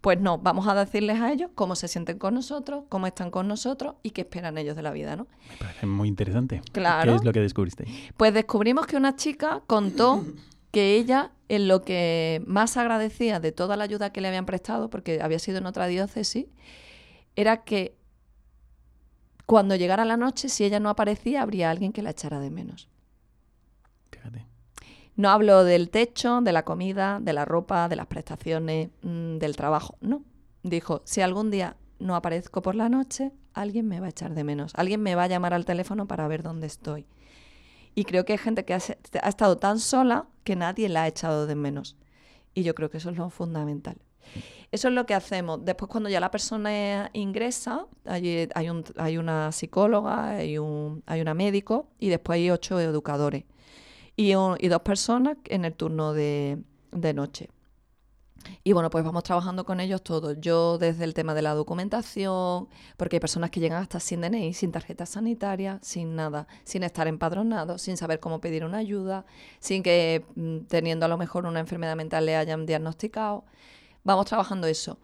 [0.06, 3.48] pues no, vamos a decirles a ellos cómo se sienten con nosotros, cómo están con
[3.48, 5.26] nosotros y qué esperan ellos de la vida, ¿no?
[5.50, 6.62] Me parece muy interesante.
[6.74, 7.14] Claro.
[7.14, 7.88] ¿Qué es lo que descubriste?
[8.16, 10.24] Pues descubrimos que una chica contó
[10.70, 14.92] que ella en lo que más agradecía de toda la ayuda que le habían prestado,
[14.92, 16.46] porque había sido en otra diócesis,
[17.36, 17.98] era que
[19.48, 22.90] cuando llegara la noche, si ella no aparecía, habría alguien que la echara de menos.
[25.16, 29.56] No hablo del techo, de la comida, de la ropa, de las prestaciones, mm, del
[29.56, 29.98] trabajo.
[30.02, 30.24] No.
[30.64, 34.44] Dijo, si algún día no aparezco por la noche, alguien me va a echar de
[34.44, 34.74] menos.
[34.76, 37.06] Alguien me va a llamar al teléfono para ver dónde estoy.
[37.94, 41.48] Y creo que hay gente que ha, estado tan sola que nadie la ha echado
[41.48, 41.96] de menos.
[42.54, 43.98] Y yo creo que eso es lo fundamental.
[44.72, 45.64] Eso es lo que hacemos.
[45.64, 51.88] Después, cuando ya la persona ingresa, hay, hay una psicóloga, hay, un, hay una médico
[52.00, 53.46] y después hay ocho educadores.
[54.16, 56.60] Y, un- y dos personas en el turno de,
[56.92, 57.50] de noche.
[58.64, 60.38] Y bueno, pues vamos trabajando con ellos todos.
[60.40, 64.54] Yo desde el tema de la documentación, porque hay personas que llegan hasta sin DNI,
[64.54, 69.26] sin tarjeta sanitaria, sin nada, sin estar empadronados, sin saber cómo pedir una ayuda,
[69.60, 73.46] sin que mm, teniendo a lo mejor una enfermedad mental le hayan diagnosticado.
[74.04, 75.00] Vamos trabajando eso.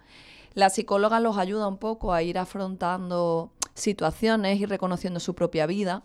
[0.54, 6.04] La psicóloga los ayuda un poco a ir afrontando situaciones y reconociendo su propia vida,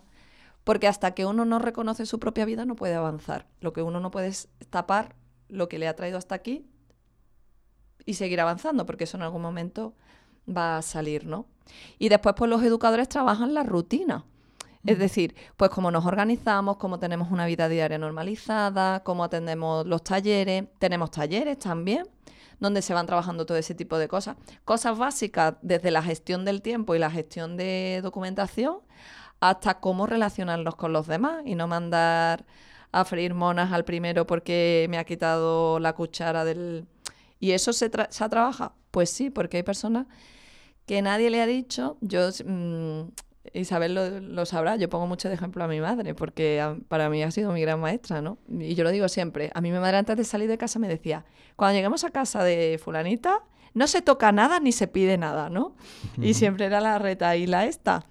[0.67, 3.47] porque hasta que uno no reconoce su propia vida no puede avanzar.
[3.61, 5.15] Lo que uno no puede es tapar
[5.47, 6.65] lo que le ha traído hasta aquí
[8.05, 9.95] y seguir avanzando, porque eso en algún momento
[10.45, 11.45] va a salir, ¿no?
[11.99, 14.25] Y después, pues los educadores trabajan la rutina.
[14.85, 20.03] Es decir, pues cómo nos organizamos, cómo tenemos una vida diaria normalizada, cómo atendemos los
[20.03, 20.65] talleres.
[20.79, 22.09] Tenemos talleres también,
[22.59, 24.35] donde se van trabajando todo ese tipo de cosas.
[24.65, 28.79] Cosas básicas, desde la gestión del tiempo y la gestión de documentación,
[29.39, 32.45] hasta cómo relacionarnos con los demás y no mandar
[32.91, 36.85] a freír monas al primero porque me ha quitado la cuchara del...
[37.39, 38.73] ¿Y eso se, tra- se trabaja?
[38.91, 40.07] Pues sí, porque hay personas
[40.85, 43.01] que nadie le ha dicho, yo, mm,
[43.53, 47.09] Isabel lo, lo sabrá, yo pongo mucho de ejemplo a mi madre, porque a- para
[47.09, 48.37] mí ha sido mi gran maestra, ¿no?
[48.49, 50.87] Y yo lo digo siempre, a mí mi madre antes de salir de casa me
[50.87, 55.49] decía, cuando lleguemos a casa de fulanita, no se toca nada ni se pide nada,
[55.49, 55.75] ¿no?
[56.19, 58.05] Y siempre era la reta y la esta.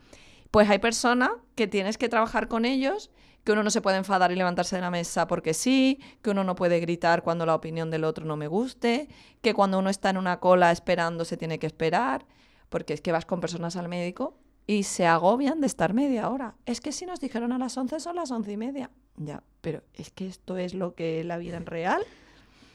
[0.56, 3.10] Pues hay personas que tienes que trabajar con ellos,
[3.44, 6.44] que uno no se puede enfadar y levantarse de la mesa porque sí, que uno
[6.44, 9.10] no puede gritar cuando la opinión del otro no me guste,
[9.42, 12.24] que cuando uno está en una cola esperando se tiene que esperar,
[12.70, 16.54] porque es que vas con personas al médico y se agobian de estar media hora.
[16.64, 18.90] Es que si nos dijeron a las 11 son las once y media.
[19.18, 22.00] Ya, pero es que esto es lo que la vida en real.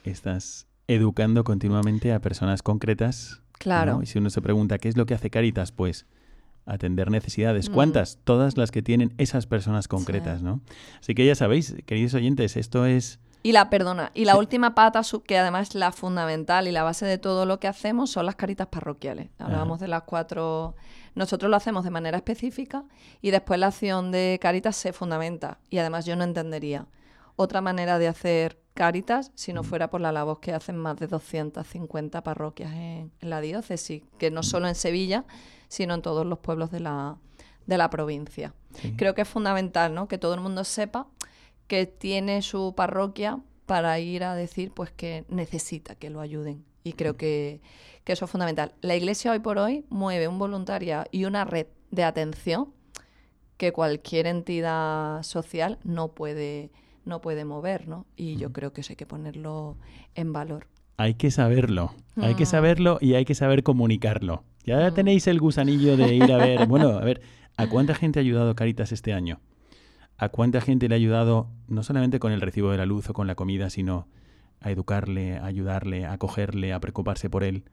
[0.03, 3.41] Estás educando continuamente a personas concretas.
[3.53, 3.95] Claro.
[3.95, 4.03] ¿no?
[4.03, 6.05] Y si uno se pregunta qué es lo que hace Caritas, pues
[6.65, 7.69] atender necesidades.
[7.69, 7.73] Mm.
[7.73, 8.19] ¿Cuántas?
[8.23, 10.45] Todas las que tienen esas personas concretas, Sí.
[10.45, 10.61] ¿no?
[10.99, 15.01] Así que ya sabéis, queridos oyentes, esto es Y la, perdona, y la última pata,
[15.25, 18.35] que además es la fundamental y la base de todo lo que hacemos, son las
[18.35, 19.29] caritas parroquiales.
[19.39, 20.75] Hablábamos de las cuatro.
[21.15, 22.83] Nosotros lo hacemos de manera específica
[23.19, 25.57] y después la acción de caritas se fundamenta.
[25.71, 26.85] Y además yo no entendería
[27.35, 31.07] otra manera de hacer caritas si no fuera por la labor que hacen más de
[31.07, 35.25] 250 parroquias en, en la diócesis, que no solo en Sevilla,
[35.71, 37.15] sino en todos los pueblos de la,
[37.65, 38.53] de la provincia.
[38.73, 38.93] Sí.
[38.97, 40.09] Creo que es fundamental ¿no?
[40.09, 41.07] que todo el mundo sepa
[41.67, 46.65] que tiene su parroquia para ir a decir pues que necesita que lo ayuden.
[46.83, 47.61] Y creo que,
[48.03, 48.73] que eso es fundamental.
[48.81, 52.73] La iglesia hoy por hoy mueve un voluntariado y una red de atención
[53.55, 56.71] que cualquier entidad social no puede,
[57.05, 58.05] no puede mover, ¿no?
[58.17, 59.77] Y yo creo que eso hay que ponerlo
[60.15, 60.67] en valor.
[60.97, 62.47] Hay que saberlo, hay que Mm.
[62.47, 64.43] saberlo y hay que saber comunicarlo.
[64.65, 64.93] Ya Mm.
[64.93, 67.21] tenéis el gusanillo de ir a ver, bueno, a ver,
[67.57, 69.39] ¿a cuánta gente ha ayudado Caritas este año?
[70.17, 73.13] ¿A cuánta gente le ha ayudado no solamente con el recibo de la luz o
[73.13, 74.07] con la comida, sino
[74.59, 77.63] a educarle, a ayudarle, a acogerle, a preocuparse por él?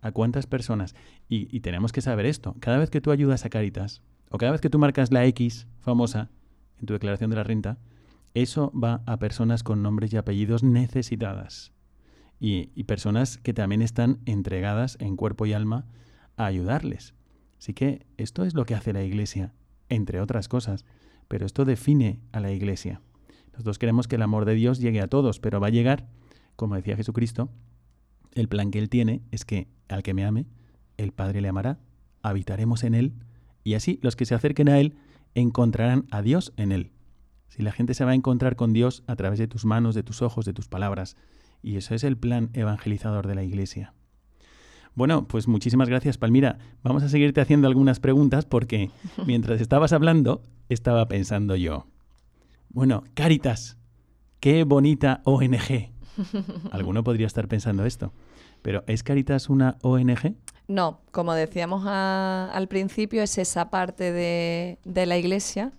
[0.00, 0.94] ¿A cuántas personas?
[1.28, 2.56] Y, y tenemos que saber esto.
[2.60, 4.00] Cada vez que tú ayudas a Caritas,
[4.30, 6.30] o cada vez que tú marcas la X famosa
[6.80, 7.76] en tu declaración de la renta,
[8.32, 11.72] eso va a personas con nombres y apellidos necesitadas
[12.38, 15.84] y, y personas que también están entregadas en cuerpo y alma
[16.44, 17.14] a ayudarles.
[17.58, 19.52] Así que esto es lo que hace la Iglesia,
[19.88, 20.84] entre otras cosas,
[21.28, 23.00] pero esto define a la Iglesia.
[23.52, 26.08] Nosotros queremos que el amor de Dios llegue a todos, pero va a llegar,
[26.56, 27.50] como decía Jesucristo,
[28.34, 30.46] el plan que Él tiene es que al que me ame,
[30.96, 31.78] el Padre le amará,
[32.22, 33.12] habitaremos en Él,
[33.64, 34.96] y así los que se acerquen a Él
[35.34, 36.92] encontrarán a Dios en Él.
[37.48, 40.02] Si la gente se va a encontrar con Dios a través de tus manos, de
[40.02, 41.16] tus ojos, de tus palabras,
[41.62, 43.92] y eso es el plan evangelizador de la Iglesia.
[44.94, 46.58] Bueno, pues muchísimas gracias, Palmira.
[46.82, 48.90] Vamos a seguirte haciendo algunas preguntas porque
[49.26, 51.86] mientras estabas hablando, estaba pensando yo.
[52.70, 53.76] Bueno, Caritas,
[54.40, 55.90] qué bonita ONG.
[56.72, 58.12] Alguno podría estar pensando esto.
[58.62, 60.34] Pero ¿es Caritas una ONG?
[60.68, 65.72] No, como decíamos a- al principio, es esa parte de, de la iglesia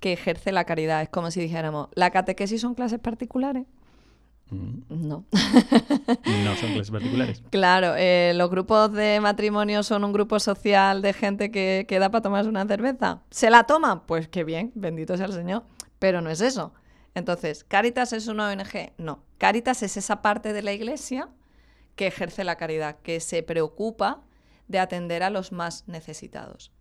[0.00, 1.00] que ejerce la caridad.
[1.02, 3.66] Es como si dijéramos, ¿la catequesis son clases particulares?
[4.50, 5.24] Mm, No.
[5.32, 7.42] No son clases particulares.
[7.50, 12.10] Claro, eh, los grupos de matrimonio son un grupo social de gente que, que da
[12.10, 13.22] para tomarse una cerveza.
[13.30, 14.06] ¿Se la toma?
[14.06, 15.64] Pues qué bien, bendito sea el Señor.
[15.98, 16.72] Pero no es eso.
[17.14, 18.92] Entonces, ¿Caritas es una ONG?
[18.98, 19.22] No.
[19.38, 21.28] Caritas es esa parte de la iglesia
[21.96, 24.22] que ejerce la caridad, que se preocupa
[24.68, 26.72] de atender a los más necesitados.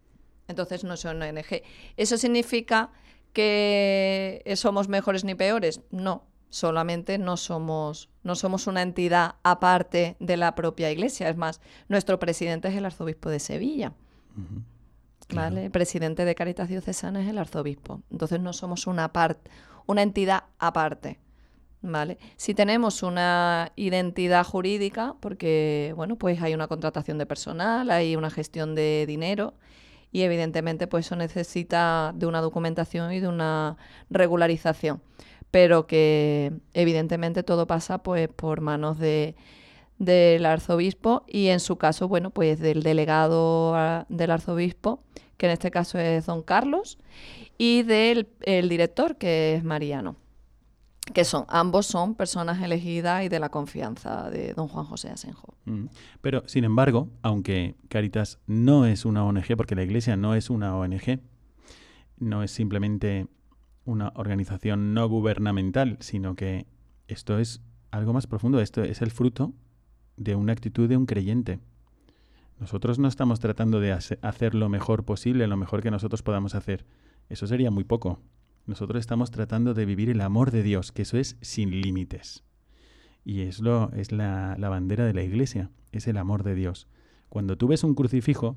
[0.47, 1.61] Entonces no son ONG.
[1.97, 2.91] ¿Eso significa
[3.31, 5.81] que somos mejores ni peores?
[5.91, 6.25] No.
[6.53, 11.27] Solamente no somos, no somos una entidad aparte de la propia iglesia.
[11.27, 13.93] Es más, nuestro presidente es el arzobispo de Sevilla.
[15.33, 15.65] ¿vale?
[15.65, 18.03] El presidente de Caritas Diocesana es el arzobispo.
[18.11, 19.11] Entonces no somos una,
[19.87, 21.19] una entidad aparte.
[21.81, 22.19] ¿Vale?
[22.37, 28.29] Si tenemos una identidad jurídica, porque bueno, pues hay una contratación de personal, hay una
[28.29, 29.55] gestión de dinero
[30.13, 33.75] y evidentemente pues eso necesita de una documentación y de una
[34.11, 35.01] regularización,
[35.53, 39.35] pero que evidentemente todo pasa pues por manos de
[39.99, 43.75] del arzobispo y en su caso, bueno, pues del delegado
[44.09, 45.03] del arzobispo,
[45.37, 46.97] que en este caso es don Carlos,
[47.59, 50.15] y del el director, que es Mariano
[51.13, 55.53] que son, ambos son personas elegidas y de la confianza de don Juan José Asenjo.
[55.65, 55.87] Mm.
[56.21, 60.75] Pero, sin embargo, aunque Caritas no es una ONG, porque la Iglesia no es una
[60.77, 61.19] ONG,
[62.19, 63.27] no es simplemente
[63.85, 66.65] una organización no gubernamental, sino que
[67.07, 67.61] esto es
[67.91, 69.53] algo más profundo, esto es el fruto
[70.17, 71.59] de una actitud de un creyente.
[72.59, 76.85] Nosotros no estamos tratando de hacer lo mejor posible, lo mejor que nosotros podamos hacer.
[77.29, 78.19] Eso sería muy poco.
[78.65, 82.43] Nosotros estamos tratando de vivir el amor de Dios, que eso es sin límites.
[83.25, 86.87] Y es, lo, es la, la bandera de la iglesia, es el amor de Dios.
[87.29, 88.55] Cuando tú ves un crucifijo,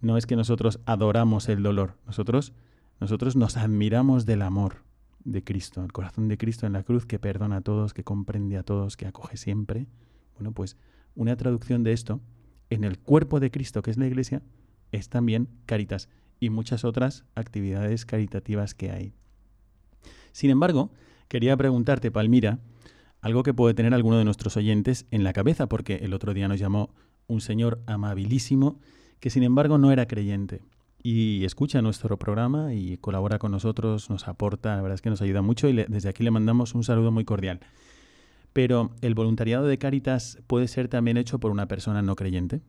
[0.00, 2.52] no es que nosotros adoramos el dolor, nosotros,
[3.00, 4.84] nosotros nos admiramos del amor
[5.24, 8.56] de Cristo, el corazón de Cristo en la cruz que perdona a todos, que comprende
[8.56, 9.86] a todos, que acoge siempre.
[10.34, 10.76] Bueno, pues
[11.14, 12.20] una traducción de esto
[12.70, 14.42] en el cuerpo de Cristo, que es la iglesia,
[14.92, 16.08] es también Caritas
[16.40, 19.12] y muchas otras actividades caritativas que hay.
[20.32, 20.90] Sin embargo,
[21.28, 22.60] quería preguntarte, Palmira,
[23.20, 26.48] algo que puede tener alguno de nuestros oyentes en la cabeza, porque el otro día
[26.48, 26.94] nos llamó
[27.26, 28.78] un señor amabilísimo
[29.20, 30.62] que sin embargo no era creyente
[31.08, 35.22] y escucha nuestro programa y colabora con nosotros, nos aporta, la verdad es que nos
[35.22, 37.60] ayuda mucho y desde aquí le mandamos un saludo muy cordial.
[38.52, 42.60] Pero el voluntariado de Cáritas puede ser también hecho por una persona no creyente.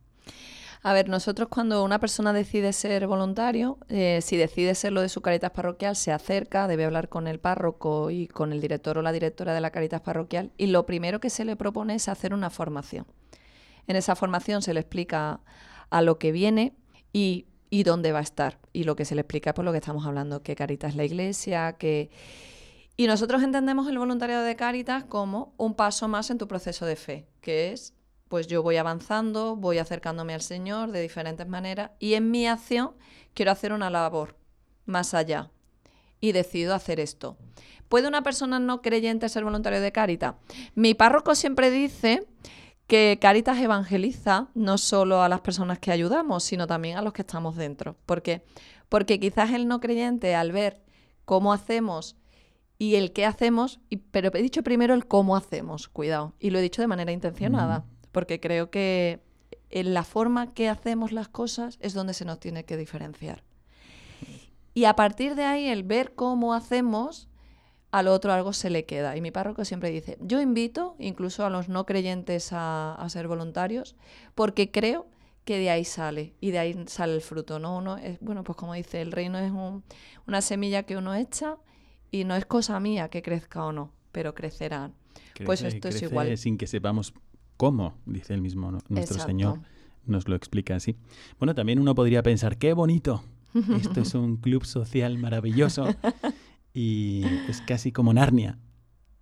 [0.83, 5.09] A ver, nosotros cuando una persona decide ser voluntario, eh, si decide ser lo de
[5.09, 9.01] su Caritas parroquial, se acerca, debe hablar con el párroco y con el director o
[9.01, 12.35] la directora de la Caritas parroquial y lo primero que se le propone es hacer
[12.35, 13.07] una formación.
[13.87, 15.39] En esa formación se le explica
[15.89, 16.75] a lo que viene
[17.13, 18.59] y, y dónde va a estar.
[18.73, 21.05] Y lo que se le explica por lo que estamos hablando, que Caritas es la
[21.05, 22.09] iglesia, que...
[22.95, 26.95] Y nosotros entendemos el voluntariado de Caritas como un paso más en tu proceso de
[26.95, 27.93] fe, que es
[28.27, 32.91] pues yo voy avanzando, voy acercándome al Señor de diferentes maneras y en mi acción
[33.33, 34.35] quiero hacer una labor
[34.85, 35.51] más allá
[36.19, 37.37] y decido hacer esto.
[37.89, 40.35] ¿Puede una persona no creyente ser voluntario de Caritas?
[40.75, 42.27] Mi párroco siempre dice
[42.87, 47.21] que Caritas evangeliza no solo a las personas que ayudamos, sino también a los que
[47.21, 47.95] estamos dentro.
[48.05, 48.43] ¿Por qué?
[48.89, 50.81] Porque quizás el no creyente al ver
[51.25, 52.15] cómo hacemos
[52.79, 53.79] y el qué hacemos,
[54.11, 57.85] pero he dicho primero el cómo hacemos, cuidado, y lo he dicho de manera intencionada
[58.17, 59.19] porque creo que
[59.69, 63.43] en la forma que hacemos las cosas es donde se nos tiene que diferenciar.
[64.73, 67.27] Y a partir de ahí, el ver cómo hacemos,
[67.91, 69.15] al otro algo se le queda.
[69.15, 73.95] Y mi párroco siempre dice, yo invito incluso a los no creyentes a, ser voluntarios,
[74.35, 75.07] porque creo
[75.45, 77.59] que de ahí sale y de ahí sale el fruto.
[77.59, 77.77] ¿no?
[77.77, 79.51] Uno es, bueno, pues como dice, el reino es
[80.27, 81.57] una semilla que uno echa
[82.11, 84.93] y no es cosa mía que crezca o no, pero crecerán.
[85.45, 86.37] pues esto es igual.
[86.37, 87.13] Sin que sepamos
[87.55, 89.61] cómo, dice el mismo nuestro Señor,
[90.05, 90.97] nos lo explica así.
[91.39, 93.23] Bueno, también uno podría pensar, qué bonito,
[93.79, 95.87] esto es un club social maravilloso
[96.73, 98.59] y es casi como Narnia.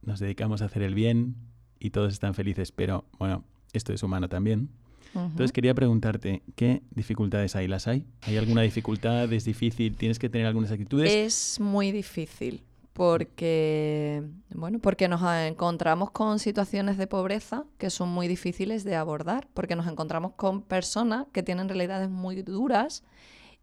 [0.02, 1.36] Nos dedicamos a hacer el bien
[1.80, 3.44] y todos están felices, pero bueno,
[3.74, 4.70] esto es humano también.
[5.14, 7.70] Entonces quería preguntarte, ¿qué dificultades hay?
[7.70, 8.06] ¿Las hay?
[8.24, 9.32] ¿Hay alguna dificultad?
[9.32, 9.96] ¿Es difícil?
[9.96, 11.10] ¿Tienes que tener algunas actitudes?
[11.10, 12.64] Es muy difícil
[12.96, 14.24] porque
[14.54, 19.76] bueno, porque nos encontramos con situaciones de pobreza que son muy difíciles de abordar, porque
[19.76, 23.04] nos encontramos con personas que tienen realidades muy duras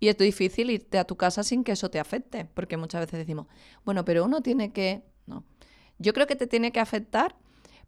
[0.03, 3.20] y es difícil irte a tu casa sin que eso te afecte, porque muchas veces
[3.20, 3.46] decimos,
[3.84, 5.44] bueno, pero uno tiene que no.
[5.98, 7.36] Yo creo que te tiene que afectar,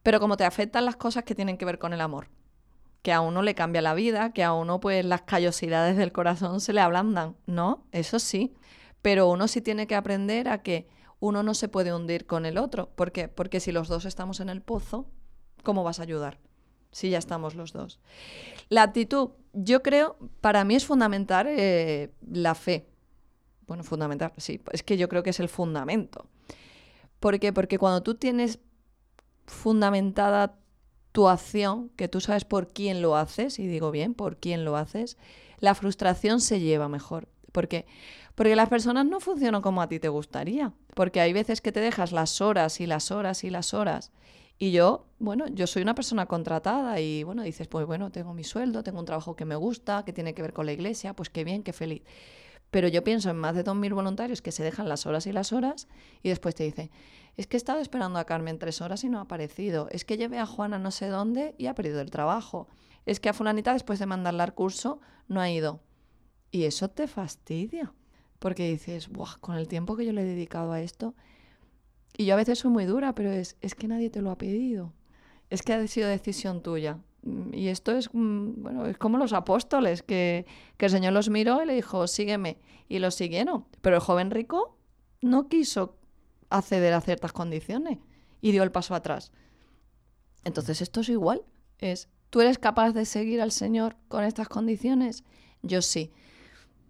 [0.01, 2.29] pero como te afectan las cosas que tienen que ver con el amor,
[3.01, 6.61] que a uno le cambia la vida, que a uno pues las callosidades del corazón
[6.61, 7.83] se le ablandan, ¿no?
[7.91, 8.55] Eso sí,
[9.01, 10.87] pero uno sí tiene que aprender a que
[11.19, 12.91] uno no se puede hundir con el otro.
[12.95, 13.27] ¿Por qué?
[13.27, 15.05] Porque si los dos estamos en el pozo,
[15.63, 16.39] ¿cómo vas a ayudar?
[16.95, 17.99] Si ya estamos los dos.
[18.69, 22.87] La actitud, yo creo, para mí es fundamental eh, la fe.
[23.67, 26.25] Bueno, fundamental, sí, es que yo creo que es el fundamento.
[27.19, 27.51] ¿Por qué?
[27.51, 28.59] Porque cuando tú tienes
[29.45, 30.57] fundamentada
[31.11, 34.77] tu acción, que tú sabes por quién lo haces, y digo bien, por quién lo
[34.77, 35.17] haces,
[35.59, 37.27] la frustración se lleva mejor.
[37.51, 37.87] ¿Por qué?
[38.35, 41.81] Porque las personas no funcionan como a ti te gustaría, Porque hay veces que te
[41.81, 44.13] dejas las horas y las horas y las horas.
[44.57, 48.43] Y yo, bueno, yo soy una persona contratada y bueno, dices, pues bueno, tengo mi
[48.43, 51.29] sueldo, tengo un trabajo que me gusta, que tiene que ver con la iglesia, pues
[51.29, 52.03] qué bien, qué feliz.
[52.71, 55.51] Pero yo pienso en más de 2.000 voluntarios que se dejan las horas y las
[55.51, 55.87] horas
[56.23, 56.89] y después te dicen,
[57.35, 60.17] es que he estado esperando a Carmen tres horas y no ha aparecido, es que
[60.17, 62.67] llevé a Juana no sé dónde y ha perdido el trabajo,
[63.05, 65.81] es que a fulanita después de mandarle al curso no ha ido.
[66.51, 67.93] Y eso te fastidia,
[68.39, 71.13] porque dices, Buah, con el tiempo que yo le he dedicado a esto,
[72.17, 74.37] y yo a veces soy muy dura, pero es, es que nadie te lo ha
[74.37, 74.93] pedido.
[75.49, 76.99] Es que ha sido decisión tuya.
[77.23, 80.45] Mm, y esto es, mm, bueno, es como los apóstoles, que,
[80.77, 82.57] que el Señor los miró y le dijo, sígueme.
[82.87, 83.65] Y los siguieron.
[83.81, 84.77] Pero el joven rico
[85.21, 85.97] no quiso
[86.49, 87.97] acceder a ciertas condiciones
[88.41, 89.31] y dio el paso atrás.
[90.43, 91.43] Entonces esto es igual.
[91.79, 95.23] Es, ¿tú eres capaz de seguir al Señor con estas condiciones?
[95.63, 96.11] Yo sí.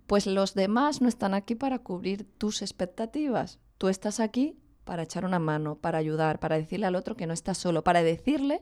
[0.06, 3.60] Pues los demás no están aquí para cubrir tus expectativas.
[3.78, 7.34] Tú estás aquí para echar una mano, para ayudar, para decirle al otro que no
[7.34, 8.62] está solo, para decirle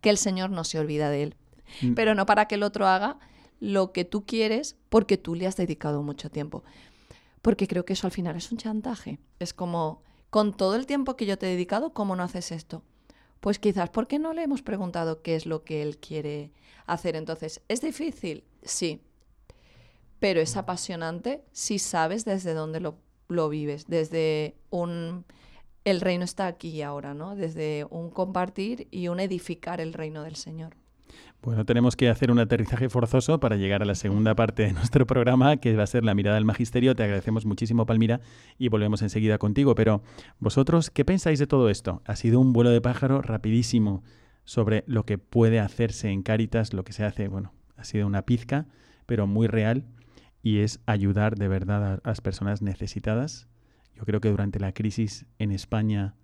[0.00, 1.36] que el Señor no se olvida de él,
[1.80, 1.94] mm.
[1.94, 3.18] pero no para que el otro haga
[3.60, 6.64] lo que tú quieres porque tú le has dedicado mucho tiempo.
[7.40, 9.20] Porque creo que eso al final es un chantaje.
[9.38, 12.82] Es como, con todo el tiempo que yo te he dedicado, ¿cómo no haces esto?
[13.40, 16.52] Pues quizás porque no le hemos preguntado qué es lo que él quiere
[16.86, 17.14] hacer.
[17.14, 18.44] Entonces, ¿es difícil?
[18.62, 19.00] Sí.
[20.18, 22.98] Pero es apasionante si sabes desde dónde lo,
[23.28, 23.86] lo vives.
[23.86, 25.24] Desde un
[25.84, 27.34] el reino está aquí y ahora, ¿no?
[27.34, 30.76] Desde un compartir y un edificar el reino del Señor.
[31.42, 35.06] Bueno, tenemos que hacer un aterrizaje forzoso para llegar a la segunda parte de nuestro
[35.06, 36.94] programa, que va a ser la mirada del magisterio.
[36.94, 38.20] Te agradecemos muchísimo, Palmira,
[38.58, 39.74] y volvemos enseguida contigo.
[39.74, 40.02] Pero
[40.38, 42.00] vosotros, ¿qué pensáis de todo esto?
[42.04, 44.04] Ha sido un vuelo de pájaro rapidísimo
[44.44, 48.22] sobre lo que puede hacerse en Cáritas, lo que se hace, bueno, ha sido una
[48.22, 48.66] pizca,
[49.06, 49.84] pero muy real,
[50.42, 53.48] y es ayudar de verdad a las personas necesitadas
[53.94, 56.14] yo creo que durante la crisis en España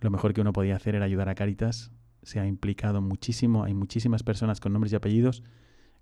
[0.00, 1.90] lo mejor que uno podía hacer era ayudar a Caritas.
[2.22, 5.42] Se ha implicado muchísimo, hay muchísimas personas con nombres y apellidos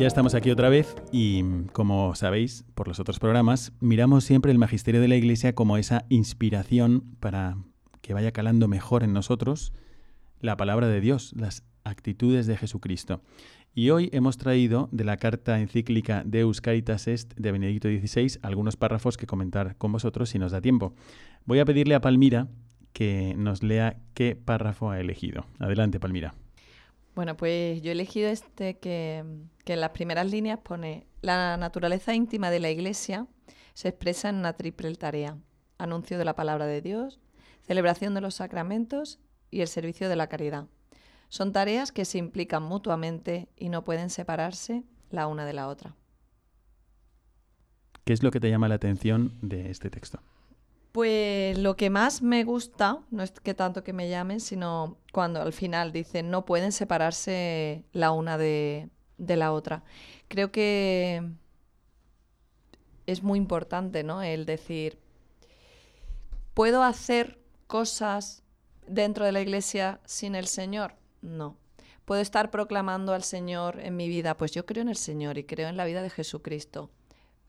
[0.04, 4.58] Ya estamos aquí otra vez y, como sabéis por los otros programas, miramos siempre el
[4.58, 7.56] magisterio de la Iglesia como esa inspiración para
[8.02, 9.72] que vaya calando mejor en nosotros
[10.42, 13.22] la palabra de Dios, las actitudes de Jesucristo.
[13.74, 18.76] Y hoy hemos traído de la carta encíclica Deus Caritas Est de Benedicto XVI algunos
[18.76, 20.94] párrafos que comentar con vosotros si nos da tiempo.
[21.46, 22.50] Voy a pedirle a Palmira
[22.92, 25.46] que nos lea qué párrafo ha elegido.
[25.60, 26.34] Adelante, Palmira.
[27.16, 32.50] Bueno, pues yo he elegido este que, en las primeras líneas pone la naturaleza íntima
[32.50, 33.28] de la Iglesia
[33.74, 35.38] se expresa en una triple tarea.
[35.78, 37.20] Anuncio de la palabra de Dios,
[37.62, 39.20] celebración de los sacramentos
[39.52, 40.68] y el servicio de la caridad.
[41.30, 45.96] Son tareas que se implican mutuamente y no pueden separarse la una de la otra.
[48.06, 50.20] ¿Qué es lo que te llama la atención de este texto?
[50.94, 55.42] Pues lo que más me gusta, no es que tanto que me llamen, sino cuando
[55.42, 59.84] al final dicen no pueden separarse la una de, la otra.
[60.28, 61.28] Creo que
[63.08, 64.22] es muy importante, ¿no?
[64.22, 65.00] El decir,
[66.54, 68.44] ¿puedo hacer cosas
[68.86, 70.94] dentro de la iglesia sin el Señor?
[71.24, 71.58] No.
[72.06, 74.38] ¿Puedo estar proclamando al Señor en mi vida?
[74.38, 76.92] Pues yo creo en el Señor y creo en la vida de Jesucristo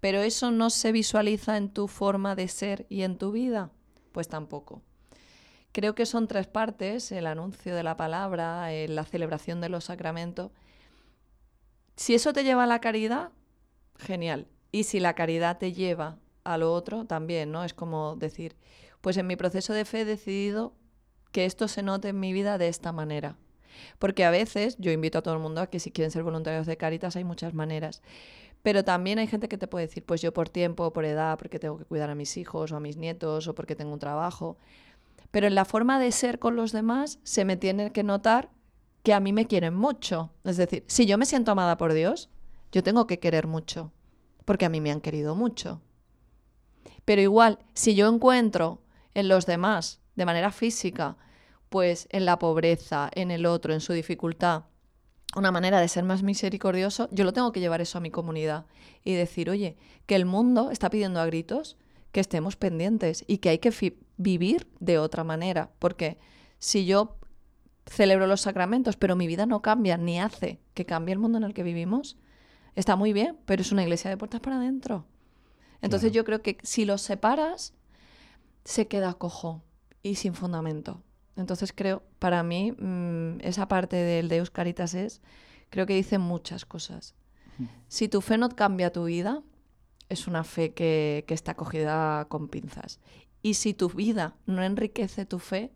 [0.05, 3.71] pero eso no se visualiza en tu forma de ser y en tu vida,
[4.13, 4.83] pues tampoco.
[5.73, 9.85] Creo que son tres partes, el anuncio de la palabra, eh, la celebración de los
[9.85, 10.51] sacramentos.
[11.97, 13.31] Si eso te lleva a la caridad,
[13.97, 14.47] genial.
[14.73, 17.65] Y si la caridad te lleva a lo otro, también, ¿no?
[17.65, 18.57] Es como decir,
[19.01, 20.75] pues en mi proceso de fe he decidido
[21.33, 23.39] que esto se note en mi vida de esta manera.
[23.99, 26.67] Porque a veces yo invito a todo el mundo a que si quieren ser voluntarios
[26.67, 28.03] de Caritas hay muchas maneras.
[28.65, 31.59] Pero también hay gente que te puede decir, pues yo por tiempo, por edad, porque
[31.59, 34.57] tengo que cuidar a mis hijos o a mis nietos o porque tengo un trabajo.
[35.31, 38.51] pero en la forma de ser con los demás se me tiene que notar
[39.03, 40.31] que a mí me quieren mucho.
[40.45, 42.31] Es decir, si yo me siento amada por Dios,
[42.73, 43.93] yo tengo que querer mucho,
[44.47, 45.83] porque a mí me han querido mucho.
[47.05, 48.81] Pero igual, si yo encuentro
[49.13, 51.19] en los demás, de manera física,
[51.69, 54.65] pues en la pobreza, en el otro, en su dificultad,
[55.37, 58.67] una manera de ser más misericordioso, yo lo tengo que llevar eso a mi comunidad
[59.05, 59.77] y decir, oye,
[60.07, 61.77] que el mundo está pidiendo a gritos
[62.13, 66.19] que estemos pendientes y que hay que vivir de otra manera, porque
[66.59, 67.17] si yo
[67.87, 71.45] celebro los sacramentos, pero mi vida no cambia ni hace que cambie el mundo en
[71.45, 72.17] el que vivimos,
[72.75, 75.07] está muy bien, pero es una iglesia de puertas para adentro.
[75.83, 77.75] Entonces yo creo que si los separas,
[78.65, 79.63] se queda cojo
[80.03, 81.03] y sin fundamento.
[81.37, 85.21] Entonces creo, para mí, mm, esa parte del Deus Caritas es,
[85.71, 87.15] creo que dice muchas cosas.
[87.87, 89.43] Si tu fe no cambia tu vida,
[90.09, 93.01] es una fe que, está cogida con pinzas.
[93.43, 95.73] Y si tu vida no enriquece tu fe,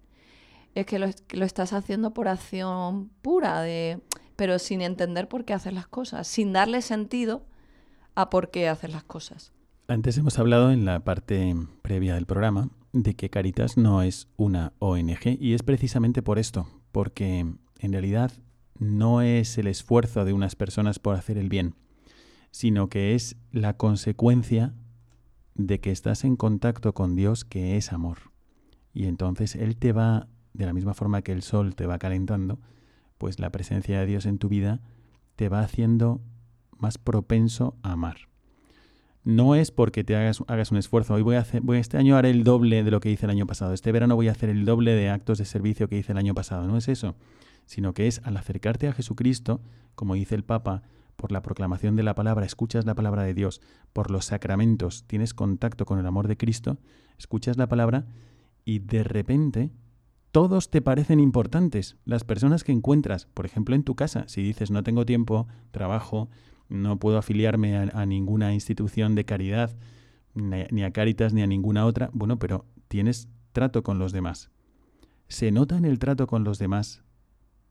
[0.74, 4.00] es que lo, lo, estás haciendo por acción pura, de,
[4.34, 7.46] pero sin entender por qué haces las cosas, sin darle sentido
[8.16, 9.52] a por qué haces las cosas.
[9.86, 14.72] Antes hemos hablado en la parte previa del programa de que Caritas no es una
[14.78, 18.32] ONG y es precisamente por esto, porque en realidad
[18.78, 21.74] no es el esfuerzo de unas personas por hacer el bien,
[22.50, 24.74] sino que es la consecuencia
[25.54, 28.18] de que estás en contacto con Dios que es amor.
[28.94, 32.60] Y entonces Él te va, de la misma forma que el sol te va calentando,
[33.18, 34.80] pues la presencia de Dios en tu vida
[35.36, 36.20] te va haciendo
[36.78, 38.28] más propenso a amar
[39.28, 41.12] no es porque te hagas, hagas un esfuerzo.
[41.12, 43.30] Hoy voy a hacer, voy, este año haré el doble de lo que hice el
[43.30, 43.74] año pasado.
[43.74, 46.34] Este verano voy a hacer el doble de actos de servicio que hice el año
[46.34, 46.66] pasado.
[46.66, 47.14] No es eso,
[47.66, 49.60] sino que es al acercarte a Jesucristo,
[49.94, 50.80] como dice el Papa,
[51.16, 53.60] por la proclamación de la palabra, escuchas la palabra de Dios,
[53.92, 56.78] por los sacramentos, tienes contacto con el amor de Cristo,
[57.18, 58.06] escuchas la palabra
[58.64, 59.70] y de repente
[60.32, 61.98] todos te parecen importantes.
[62.06, 66.30] Las personas que encuentras, por ejemplo, en tu casa, si dices no tengo tiempo, trabajo,
[66.68, 69.76] no puedo afiliarme a, ninguna institución de caridad,
[70.34, 72.10] ni, a Caritas, ni a ninguna otra.
[72.12, 74.50] Bueno, pero tienes trato con los demás.
[75.28, 77.02] ¿Se nota en el trato con los demás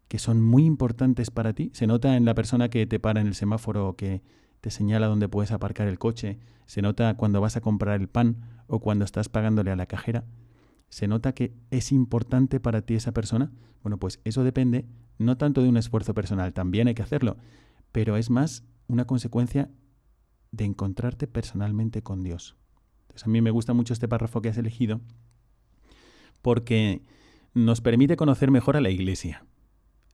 [0.08, 1.72] que son muy importantes para ti?
[1.74, 4.22] ¿Se nota en la persona que te para en el semáforo o que
[4.62, 6.40] te señala dónde puedes aparcar el coche?
[6.66, 8.38] ¿Se nota cuando vas a comprar el pan
[8.68, 10.26] o cuando estás pagándole a la cajera?
[10.90, 13.52] ¿Se nota que es importante para ti esa persona?
[13.84, 14.86] Bueno, pues eso depende
[15.18, 17.38] no tanto de un esfuerzo personal, también hay que hacerlo,
[17.92, 19.70] pero es más una consecuencia
[20.52, 22.56] de encontrarte personalmente con Dios.
[23.24, 25.02] A mí me gusta mucho este párrafo que has elegido
[26.42, 27.02] porque
[27.54, 29.46] nos permite conocer mejor a la Iglesia.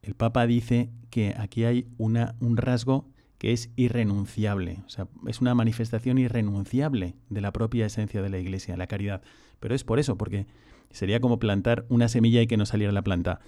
[0.01, 5.41] El Papa dice que aquí hay una, un rasgo que es irrenunciable, o sea, es
[5.41, 9.21] una manifestación irrenunciable de la propia esencia de la Iglesia, la caridad.
[9.59, 10.47] Pero es por eso, porque
[10.91, 13.41] sería como plantar una semilla y que no saliera la planta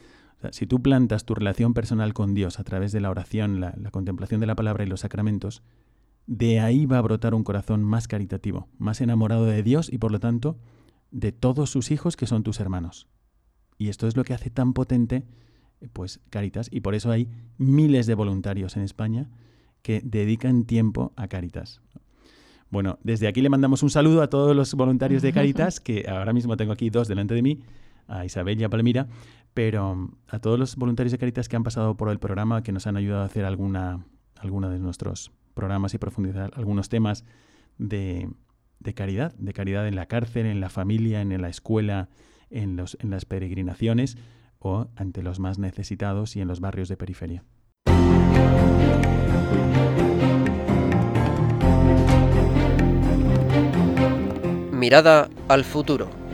[0.51, 4.39] si tú plantas tu relación personal con Dios a través de la oración, la, contemplación
[4.39, 5.63] de la palabra y los sacramentos,
[6.27, 10.11] de ahí va a brotar un corazón más caritativo, más enamorado de Dios y por
[10.11, 10.57] lo tanto
[11.11, 13.07] de todos sus hijos que son tus hermanos.
[13.77, 15.25] Y esto es lo que hace tan potente
[15.93, 19.29] pues Caritas y por eso hay miles de voluntarios en España
[19.81, 21.81] que dedican tiempo a Caritas.
[22.71, 26.33] Bueno, desde aquí le mandamos un saludo a todos los voluntarios de Caritas, que ahora
[26.33, 27.61] mismo tengo aquí dos delante de mí,
[28.07, 29.07] a Isabel y a Palmira,
[29.56, 32.74] pero um, a todos los voluntarios de Caritas que han pasado por el programa, que
[32.74, 37.24] nos han ayudado a hacer alguna, alguna de nuestros programas y profundizar algunos temas
[37.78, 38.30] de,
[38.80, 42.10] de, caridad, de caridad en la cárcel, en la familia, en la escuela,
[42.49, 44.18] en, los, en las peregrinaciones
[44.60, 47.45] o ante los más necesitados y en los barrios de periferia.
[54.74, 56.24] Mirada al futuro.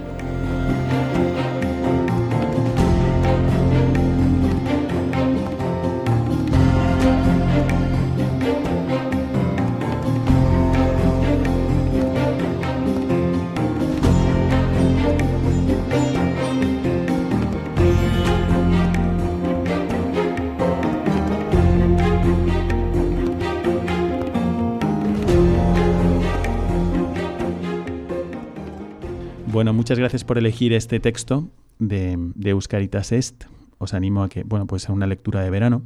[29.62, 31.48] Bueno, muchas gracias por elegir este texto
[31.78, 33.44] de, de Euscaritas Est.
[33.78, 35.84] Os animo a que, bueno, pues a una lectura de verano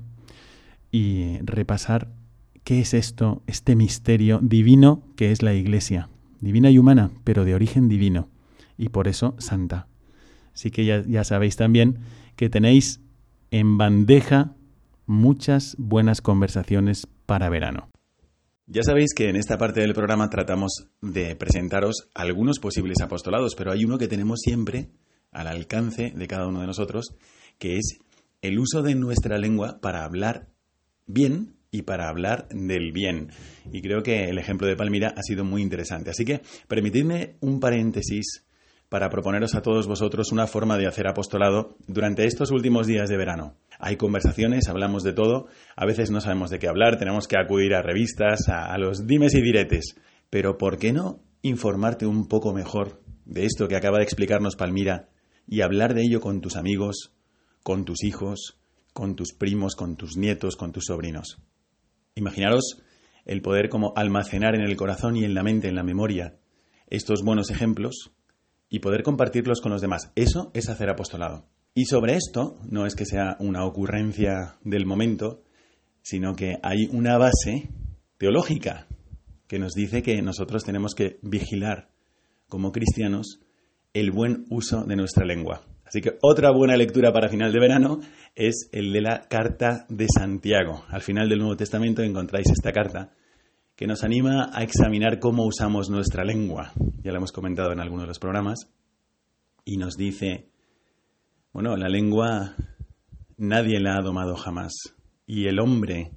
[0.94, 2.08] y repasar
[2.64, 6.08] qué es esto, este misterio divino que es la Iglesia,
[6.40, 8.30] divina y humana, pero de origen divino,
[8.78, 9.88] y por eso santa.
[10.54, 11.98] Así que ya, ya sabéis también
[12.38, 13.02] que tenéis
[13.52, 14.54] en bandeja
[15.06, 17.90] muchas buenas conversaciones para verano.
[18.68, 23.72] Ya sabéis que en esta parte del programa tratamos de presentaros algunos posibles apostolados, pero
[23.72, 24.90] hay uno que tenemos siempre
[25.32, 27.14] al alcance de cada uno de nosotros,
[27.60, 28.00] que es
[28.42, 30.48] el uso de nuestra lengua para hablar
[31.06, 33.30] bien y para hablar del bien.
[33.72, 36.10] Y creo que el ejemplo de Palmira ha sido muy interesante.
[36.10, 38.45] Así que permitidme un paréntesis
[38.90, 43.18] para proponeros a todos vosotros una forma de hacer apostolado durante estos últimos días de
[43.18, 43.56] verano.
[43.80, 47.74] Hay conversaciones, hablamos de todo, a veces no sabemos de qué hablar, tenemos que acudir
[47.74, 49.96] a revistas, a, los dimes y diretes.
[50.30, 55.10] Pero ¿por qué no informarte un poco mejor de esto que acaba de explicarnos Palmira
[55.48, 57.14] y hablar de ello con tus amigos,
[57.64, 58.60] con tus hijos,
[58.94, 61.42] con tus primos, con tus nietos, con tus sobrinos?
[62.16, 62.82] Imaginaros
[63.26, 66.38] el poder como almacenar en el corazón y en la mente, en la memoria,
[66.88, 68.15] estos buenos ejemplos
[68.76, 70.12] y poder compartirlos con los demás.
[70.16, 71.46] Eso es hacer apostolado.
[71.74, 75.44] Y sobre esto, no es que sea una ocurrencia del momento,
[76.02, 77.70] sino que hay una base
[78.18, 78.86] teológica
[79.48, 81.88] que nos dice que nosotros tenemos que vigilar
[82.50, 83.40] como cristianos
[83.94, 85.62] el buen uso de nuestra lengua.
[85.86, 88.02] Así que otra buena lectura para final de verano
[88.36, 90.84] es el de la carta de Santiago.
[90.90, 93.14] Al final del Nuevo Testamento encontráis esta carta
[93.76, 96.72] que nos anima a examinar cómo usamos nuestra lengua.
[97.04, 98.72] Ya lo hemos comentado en algunos de los programas.
[99.66, 100.50] Y nos dice,
[101.52, 102.56] bueno, la lengua
[103.38, 104.72] nadie la ha domado jamás.
[105.28, 106.12] Y el hombre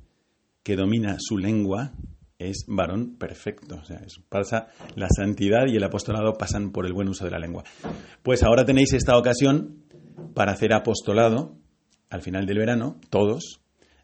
[0.62, 1.94] que domina su lengua
[2.38, 3.76] es varón perfecto.
[3.76, 7.38] O sea, pasa, la santidad y el apostolado pasan por el buen uso de la
[7.38, 7.64] lengua.
[8.22, 9.82] Pues ahora tenéis esta ocasión
[10.34, 11.56] para hacer apostolado
[12.11, 13.61] al final del verano, todos,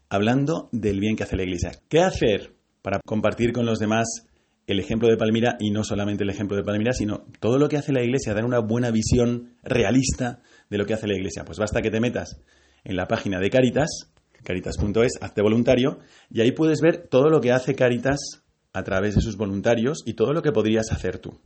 [0.09, 1.71] hablando del bien que hace la Iglesia.
[1.87, 2.54] ¿Qué hacer
[2.85, 4.27] para compartir con los demás
[4.67, 7.77] el ejemplo de Palmira y no solamente el ejemplo de Palmira, sino todo lo que
[7.77, 11.45] hace la Iglesia, dar una buena visión realista de lo que hace la Iglesia?
[11.45, 12.39] Pues basta que te metas
[12.83, 14.11] en la página de Caritas
[14.43, 15.97] caritas.es, hazte voluntario,
[16.29, 18.19] y ahí puedes ver todo lo que hace Caritas
[18.71, 21.39] a través de sus voluntarios y todo lo que podrías hacer tú.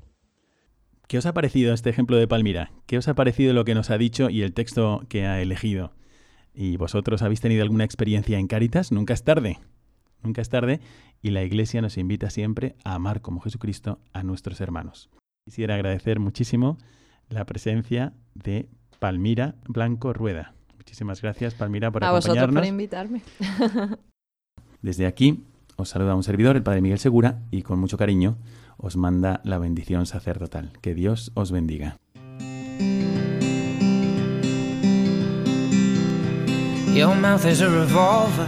[1.08, 2.74] ¿Qué os ha parecido este ejemplo de Palmira?
[2.86, 5.94] ¿Qué os ha parecido lo que nos ha dicho y el texto que ha elegido?
[6.54, 8.92] ¿Y vosotros habéis tenido alguna experiencia en Caritas?
[8.92, 9.60] Nunca es tarde.
[10.24, 10.80] Nunca es tarde
[11.22, 15.10] y la Iglesia nos invita siempre a amar como Jesucristo a nuestros hermanos.
[15.46, 16.78] Quisiera agradecer muchísimo
[17.30, 18.68] la presencia de
[19.00, 20.54] Palmira Blanco Rueda.
[20.78, 22.38] Muchísimas gracias, Palmira, por a acompañarnos.
[22.38, 23.22] vosotros por invitarme.
[24.82, 25.44] Desde aquí
[25.76, 28.38] os saluda un servidor, el Padre Miguel Segura, y con mucho cariño
[28.78, 30.74] os manda la bendición sacerdotal.
[30.82, 31.98] Que Dios os bendiga.
[36.94, 38.48] Your mouth is a revolver,